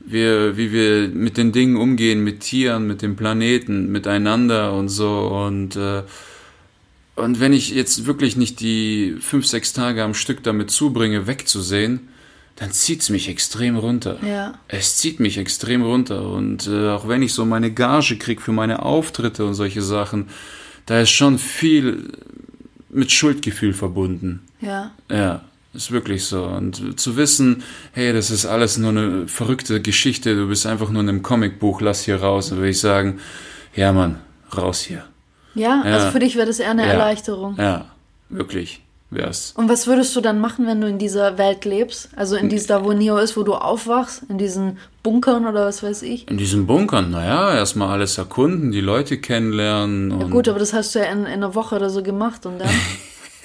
[0.00, 5.28] wir, wie wir mit den Dingen umgehen, mit Tieren, mit dem Planeten, miteinander und so
[5.28, 6.02] und äh,
[7.16, 12.08] und wenn ich jetzt wirklich nicht die fünf, sechs Tage am Stück damit zubringe, wegzusehen,
[12.56, 14.18] dann zieht's mich extrem runter.
[14.24, 14.54] Ja.
[14.68, 16.28] Es zieht mich extrem runter.
[16.28, 20.28] Und äh, auch wenn ich so meine Gage krieg für meine Auftritte und solche Sachen,
[20.86, 22.12] da ist schon viel
[22.90, 24.42] mit Schuldgefühl verbunden.
[24.60, 24.92] Ja.
[25.10, 25.40] Ja,
[25.72, 26.44] ist wirklich so.
[26.44, 31.02] Und zu wissen, hey, das ist alles nur eine verrückte Geschichte, du bist einfach nur
[31.02, 33.18] in einem Comicbuch, lass hier raus, dann würde ich sagen,
[33.74, 34.20] ja Mann,
[34.56, 35.04] raus hier.
[35.56, 36.10] Ja, also Ja.
[36.12, 36.92] für dich wäre das eher eine Ja.
[36.92, 37.56] Erleichterung.
[37.58, 37.86] Ja,
[38.28, 38.80] wirklich
[39.14, 39.52] wär's.
[39.56, 42.10] Und was würdest du dann machen, wenn du in dieser Welt lebst?
[42.16, 44.22] Also in dieser, wo Neo ist, wo du aufwachst?
[44.28, 46.28] In diesen Bunkern oder was weiß ich?
[46.28, 50.18] In diesen Bunkern, naja, erstmal alles erkunden, die Leute kennenlernen.
[50.20, 52.58] Ja, gut, aber das hast du ja in, in einer Woche oder so gemacht und
[52.60, 52.70] dann.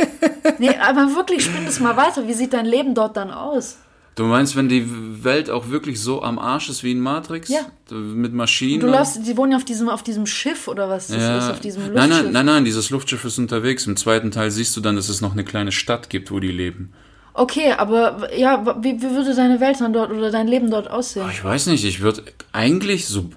[0.60, 2.28] nee, aber wirklich, spinn das mal weiter.
[2.28, 3.78] Wie sieht dein Leben dort dann aus?
[4.20, 4.84] Du meinst, wenn die
[5.24, 7.48] Welt auch wirklich so am Arsch ist wie in Matrix?
[7.48, 7.62] Ja.
[7.90, 8.82] Mit Maschinen?
[8.82, 11.62] Du läufst, die wohnen ja auf diesem, auf diesem Schiff oder was das ist, auf
[11.62, 12.10] diesem Luftschiff.
[12.10, 13.88] nein, nein, nein, nein, dieses Luftschiff ist unterwegs.
[13.88, 16.52] Im zweiten Teil siehst du dann, dass es noch eine kleine Stadt gibt, wo die
[16.52, 16.92] leben.
[17.34, 21.26] Okay, aber ja, wie, wie würde deine Welt dann dort oder dein Leben dort aussehen?
[21.32, 23.30] Ich weiß nicht, ich würde eigentlich, so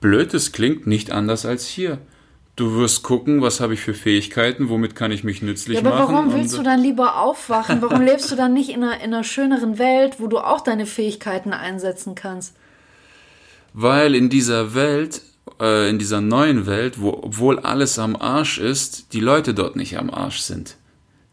[0.00, 1.98] blöd es klingt, nicht anders als hier.
[2.56, 5.98] Du wirst gucken, was habe ich für Fähigkeiten, womit kann ich mich nützlich Ja, aber
[5.98, 6.14] machen.
[6.14, 7.82] warum willst du dann lieber aufwachen?
[7.82, 10.86] Warum lebst du dann nicht in einer, in einer schöneren Welt, wo du auch deine
[10.86, 12.54] Fähigkeiten einsetzen kannst?
[13.72, 15.20] Weil in dieser Welt,
[15.60, 19.98] äh, in dieser neuen Welt, wo obwohl alles am Arsch ist, die Leute dort nicht
[19.98, 20.76] am Arsch sind.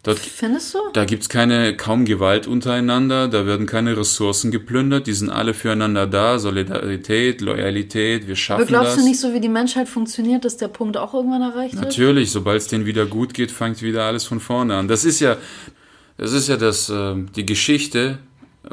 [0.03, 0.79] Dort, Findest du?
[0.93, 6.07] da gibt's keine, kaum Gewalt untereinander, da werden keine Ressourcen geplündert, die sind alle füreinander
[6.07, 9.03] da, Solidarität, Loyalität, wir schaffen Aber glaubst das.
[9.03, 11.85] du nicht, so wie die Menschheit funktioniert, dass der Punkt auch irgendwann erreicht wird?
[11.85, 14.87] Natürlich, sobald es denen wieder gut geht, fängt wieder alles von vorne an.
[14.87, 15.37] Das ist ja,
[16.17, 18.17] das ist ja das, äh, die Geschichte.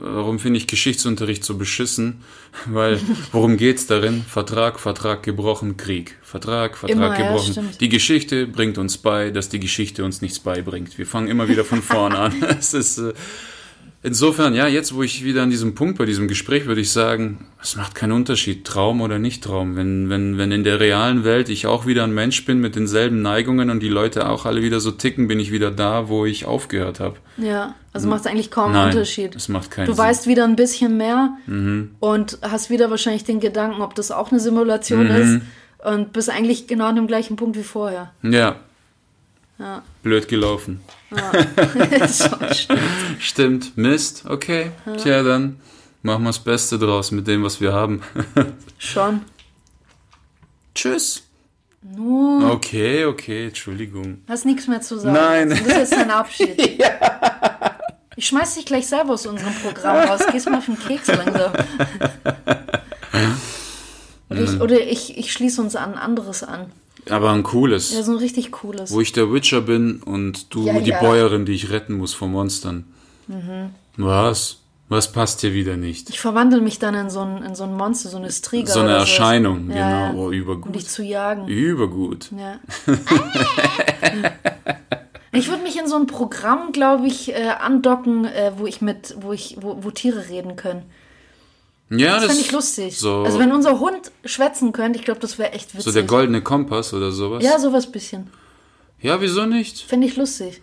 [0.00, 2.22] Warum finde ich Geschichtsunterricht so beschissen?
[2.66, 3.00] Weil,
[3.32, 4.22] worum geht's darin?
[4.22, 6.16] Vertrag, Vertrag gebrochen, Krieg.
[6.22, 7.52] Vertrag, Vertrag Immer, ja, gebrochen.
[7.52, 7.80] stimmt.
[7.80, 10.98] die Geschichte bringt uns bei, dass die Geschichte uns nichts beibringt.
[10.98, 12.34] Wir fangen immer wieder von vorne an.
[12.58, 13.12] Es ist, äh,
[14.00, 17.48] Insofern, ja, jetzt, wo ich wieder an diesem Punkt bei diesem Gespräch, würde ich sagen,
[17.60, 19.74] es macht keinen Unterschied, Traum oder nicht Traum.
[19.74, 23.22] Wenn, wenn, wenn in der realen Welt ich auch wieder ein Mensch bin mit denselben
[23.22, 26.44] Neigungen und die Leute auch alle wieder so ticken, bin ich wieder da, wo ich
[26.46, 27.16] aufgehört habe.
[27.38, 29.34] Ja, also macht es eigentlich kaum einen Nein, Unterschied.
[29.34, 30.04] es macht keinen Du Sinn.
[30.04, 30.08] Mhm.
[30.08, 31.36] weißt wieder ein bisschen mehr
[31.98, 35.42] und hast wieder wahrscheinlich den Gedanken, ob das auch eine Simulation ist
[35.84, 38.12] und bist eigentlich genau an dem gleichen Punkt wie vorher.
[38.22, 38.60] Ja,
[39.58, 40.80] Ja, blöd gelaufen.
[42.08, 42.80] so, stimmt.
[43.18, 44.72] Stimmt, Mist, okay.
[44.98, 45.58] Tja, dann
[46.02, 48.02] machen wir das Beste draus mit dem, was wir haben.
[48.78, 49.22] Schon.
[50.74, 51.22] Tschüss.
[51.80, 54.22] Nur, Okay, okay, Entschuldigung.
[54.28, 55.14] hast nichts mehr zu sagen.
[55.14, 55.50] Nein.
[55.50, 56.84] Das ist jetzt dein Abschied.
[58.16, 60.22] Ich schmeiß dich gleich selber aus unserem Programm raus.
[60.32, 61.52] Gehst mal auf den Keks langsam.
[64.28, 66.72] Oder ich, oder ich, ich schließe uns an ein anderes an.
[67.10, 67.92] Aber ein cooles.
[67.94, 68.90] Ja, so ein richtig cooles.
[68.92, 71.00] Wo ich der Witcher bin und du Ja, die ja.
[71.00, 72.84] Bäuerin, die ich retten muss vor Monstern.
[73.96, 74.58] Was?
[74.90, 76.08] Was passt dir wieder nicht?
[76.08, 78.72] Ich verwandle mich dann in so ein, in so ein Monster, so eine Striga.
[78.72, 78.92] So eine.
[78.92, 79.88] Erscheinung, Ja, genau.
[79.90, 80.14] ja.
[80.14, 80.74] Oh, Um übergut.
[80.74, 81.46] dich zu jagen.
[81.46, 82.30] Übergut.
[82.34, 82.58] Ja.
[85.32, 89.14] ich würde mich in so ein Programm, glaube ich, äh, andocken, äh, wo ich mit,
[89.20, 90.82] wo ich, wo, wo Tiere reden können.
[91.90, 92.98] Ja, Das das, fände ich lustig.
[92.98, 95.84] So, Also wenn unser Hund schwätzen könnte, ich glaube, das wäre echt witzig.
[95.84, 97.42] so der goldene Kompass oder sowas.
[97.42, 98.28] Ja, sowas bisschen.
[99.00, 99.78] Ja, wieso nicht?
[99.80, 100.60] Fände ich lustig.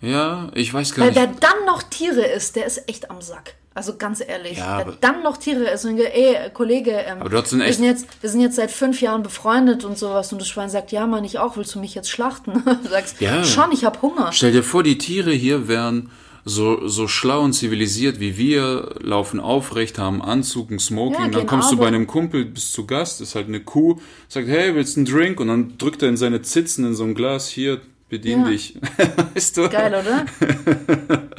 [0.00, 1.42] Ja, ich weiß gar Weil wer nicht.
[1.42, 3.54] dann noch Tiere ist, der ist echt am Sack.
[3.74, 4.58] Also ganz ehrlich.
[4.58, 8.06] Ja, wer dann noch Tiere ist und ey, Kollege, ähm, Aber einen wir, sind jetzt,
[8.20, 11.24] wir sind jetzt seit fünf Jahren befreundet und sowas und das Schwein sagt, ja Mann,
[11.24, 12.62] ich auch, willst du mich jetzt schlachten?
[12.64, 13.44] du sagst, Ja.
[13.44, 14.32] schon, ich hab Hunger.
[14.32, 16.10] Stell dir vor, die Tiere hier wären
[16.44, 21.46] so, so schlau und zivilisiert wie wir, laufen aufrecht, haben Anzug, ein Smoking, Ja, dann
[21.46, 24.96] kommst du bei einem Kumpel, bist zu Gast, ist halt eine Kuh, sagt, hey, willst
[24.96, 25.40] du einen Drink?
[25.40, 28.48] Und dann drückt er in seine Zitzen in so ein Glas, hier, bedien Ja.
[28.48, 28.78] dich.
[29.34, 29.68] weißt du?
[29.68, 30.26] Geil, oder?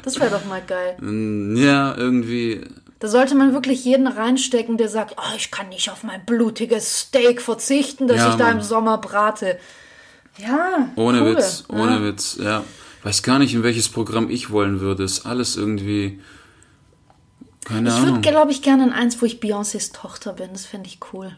[0.03, 0.97] Das wäre doch mal geil.
[1.59, 2.61] Ja, irgendwie,
[2.99, 6.99] Da sollte man wirklich jeden reinstecken, der sagt, oh, ich kann nicht auf mein blutiges
[7.01, 8.57] Steak verzichten, das Ja, ich da Mann.
[8.57, 9.57] im Sommer brate.
[10.37, 11.35] Ja, ohne cool.
[11.35, 12.03] Witz, ohne ja.
[12.03, 12.63] Witz, ja.
[13.03, 15.03] Weiß gar nicht, in welches Programm ich wollen würde.
[15.03, 16.19] Ist alles irgendwie,
[17.65, 18.21] keine Ich würde, Ahnung.
[18.21, 20.49] glaube ich, gerne in eins, wo ich Beyoncés Tochter bin.
[20.53, 21.35] Das fände ich cool.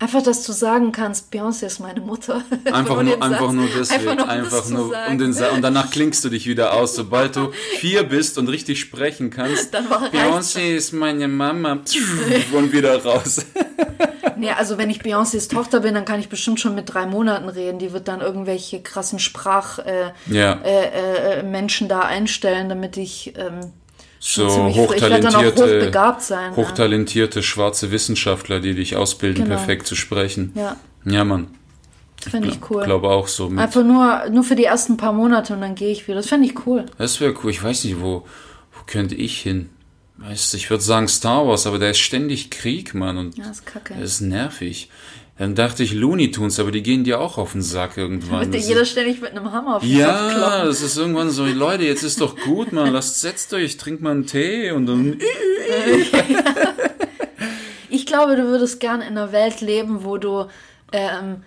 [0.00, 2.42] Einfach, dass du sagen kannst, Beyoncé ist meine Mutter.
[2.72, 4.08] Einfach nur, einfach Satz- nur deswegen.
[4.08, 6.94] Einfach Einfach das nur um den Sa und danach klingst du dich wieder aus.
[6.96, 9.74] Sobald du vier bist und richtig sprechen kannst.
[10.12, 11.80] Beyoncé ist meine Mama.
[12.52, 13.44] Und wieder raus.
[14.36, 17.50] Nee, also wenn ich Beyoncés Tochter bin, dann kann ich bestimmt schon mit drei Monaten
[17.50, 17.78] reden.
[17.78, 19.84] Die wird dann irgendwelche krassen Sprachmenschen
[20.30, 20.52] äh, Ja.
[20.64, 23.70] äh, äh, Menschen da einstellen, damit ich ähm,
[24.22, 25.90] So ich hochtalentierte,
[26.20, 26.56] sein, ja.
[26.56, 29.56] hochtalentierte schwarze Wissenschaftler, die dich ausbilden, Genau.
[29.56, 30.52] perfekt zu sprechen.
[30.54, 31.48] ja, Ja, Mann.
[32.30, 32.84] finde ich cool.
[32.84, 33.48] Glaube auch so.
[33.48, 36.16] Mit, Einfach nur, nur für die ersten paar Monate und dann gehe ich wieder.
[36.18, 36.84] Das fände ich cool.
[36.98, 37.50] das wäre cool.
[37.50, 38.26] Ich weiß nicht, wo,
[38.72, 39.70] wo könnte ich hin?
[40.18, 43.16] Weißt du, ich würde sagen Star Wars, aber da ist ständig Krieg, Mann.
[43.16, 43.94] Und Ja, ist kacke.
[43.94, 44.90] das ist nervig.
[45.40, 48.40] Dann dachte ich Looney Tunes, aber die gehen dir auch auf den Sack irgendwann.
[48.40, 50.66] Wird dir jeder ständig mit einem Hammer auf den ja, kloppen.
[50.66, 54.10] das ist irgendwann so, Leute, jetzt ist doch gut, man, lasst, setzt euch, trinkt mal
[54.10, 55.18] einen Tee und dann.
[57.88, 60.46] Ich glaube, du würdest gern in einer Welt leben, wo du
[60.92, 61.42] ähm,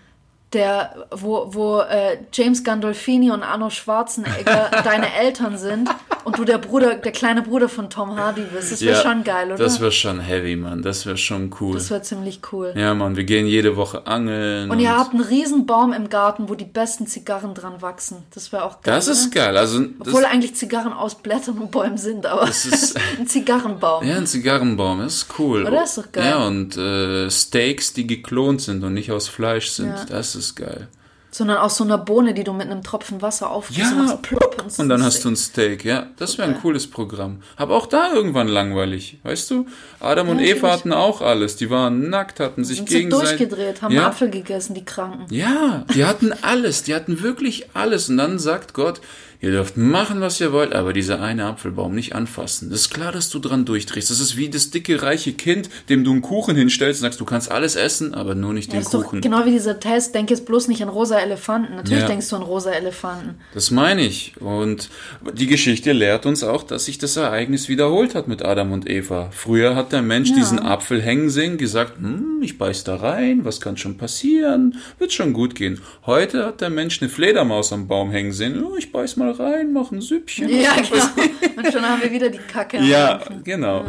[0.53, 5.89] der, wo, wo äh, James Gandolfini und Arno Schwarzenegger deine Eltern sind
[6.23, 8.71] und du der Bruder, der kleine Bruder von Tom Hardy bist.
[8.71, 9.57] Das wäre schon geil, oder?
[9.63, 10.81] Das wäre schon heavy, Mann.
[10.81, 11.73] Das wäre schon cool.
[11.75, 12.73] Das wäre ziemlich cool.
[12.75, 14.69] ja, Mann, wir gehen jede Woche angeln.
[14.71, 18.17] Und ihr habt einen riesen Baum im Garten, wo die besten Zigarren dran wachsen.
[18.33, 18.95] Das wäre auch geil.
[18.95, 19.35] Das ist oder?
[19.45, 19.57] geil.
[19.57, 24.05] Also, das, Obwohl eigentlich Zigarren aus Blättern und Bäumen sind, aber ist- ein Zigarrenbaum.
[24.07, 25.65] ja, ein Zigarrenbaum, das ist cool.
[25.65, 25.83] Oder?
[25.83, 26.25] Ist doch geil.
[26.25, 29.87] Ja, und äh, Steaks, die geklont sind und nicht aus Fleisch sind.
[29.87, 30.05] Ja.
[30.05, 30.87] Das ist geil.
[31.31, 34.13] Sondern aus so einer Bohne, die du mit einem Tropfen Wasser aufgießt Ja.
[34.13, 36.05] und plopp und, Und dann hast du ein Steak, ja.
[36.17, 37.41] Das wäre ein cooles Programm.
[37.55, 39.65] Aber auch da irgendwann langweilig, weißt du?
[39.99, 40.71] Adam und Ja, Eva natürlich.
[40.73, 41.55] hatten auch alles.
[41.55, 43.37] Die waren nackt, hatten sich sind gegenseitig...
[43.39, 44.07] durchgedreht, haben ja.
[44.09, 45.25] Apfel gegessen, die Kranken.
[45.33, 48.09] Ja, die hatten alles, die hatten wirklich alles.
[48.09, 49.01] Und dann sagt Gott,
[49.43, 52.69] Ihr dürft machen, was ihr wollt, aber dieser eine Apfelbaum nicht anfassen.
[52.69, 54.09] Das ist klar, dass du dran durchdrehst.
[54.09, 57.25] Das ist wie das dicke, reiche Kind, dem du einen Kuchen hinstellst und sagst, du
[57.25, 59.19] kannst alles essen, aber nur nicht Das den Kuchen.
[59.19, 61.75] genau wie dieser Test, denk jetzt bloß nicht an rosa Elefanten.
[61.75, 62.07] Natürlich Ja.
[62.07, 63.35] denkst du an rosa Elefanten.
[63.53, 64.33] Das meine ich.
[64.39, 64.89] Und
[65.33, 69.27] die Geschichte lehrt uns auch, dass sich das Ereignis wiederholt hat mit Adam und Eva.
[69.31, 73.59] Früher hat der Mensch diesen Apfel hängen sehen, gesagt, hm, ich beiß da rein, was
[73.59, 74.77] kann schon passieren?
[74.99, 75.81] Wird schon gut gehen.
[76.05, 79.73] Heute hat der Mensch eine Fledermaus am Baum hängen sehen, oh, ich beiß mal rein,
[79.73, 80.49] mach ein Süppchen.
[80.49, 81.57] Ja, genau.
[81.57, 82.79] Und schon haben wir wieder die Kacke.
[82.81, 83.85] Ja, genau.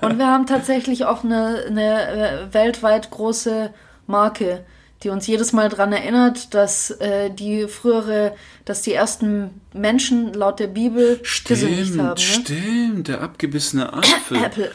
[0.00, 2.08] Und wir haben tatsächlich auch eine, eine
[2.50, 3.72] äh, weltweit große
[4.06, 4.64] Marke,
[5.02, 8.34] die uns jedes Mal daran erinnert, dass äh, die frühere,
[8.64, 12.14] dass die ersten Menschen laut der Bibel gesündigt Stimmt, haben.
[12.14, 12.16] Ne?
[12.20, 14.36] stimmt, der abgebissene Apfel.
[14.44, 14.70] Apple.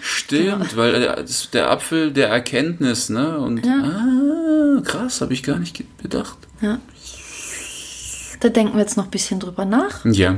[0.00, 3.38] Stimmt, weil äh, der Apfel der Erkenntnis, ne?
[3.38, 6.38] Und ah, krass, habe ich gar nicht ge- bedacht.
[8.40, 10.04] Da denken wir jetzt noch ein bisschen drüber nach.
[10.04, 10.36] Ja,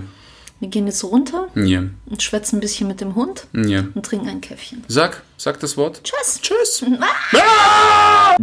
[0.58, 3.84] Wir gehen jetzt runter ja, und schwätzen ein bisschen mit dem Hund ja.
[3.94, 4.84] und trinken ein Käffchen.
[4.88, 6.02] Sag, sag das Wort.
[6.04, 6.40] Tschüss.
[6.40, 6.84] Tschüss.
[7.32, 8.36] Ah!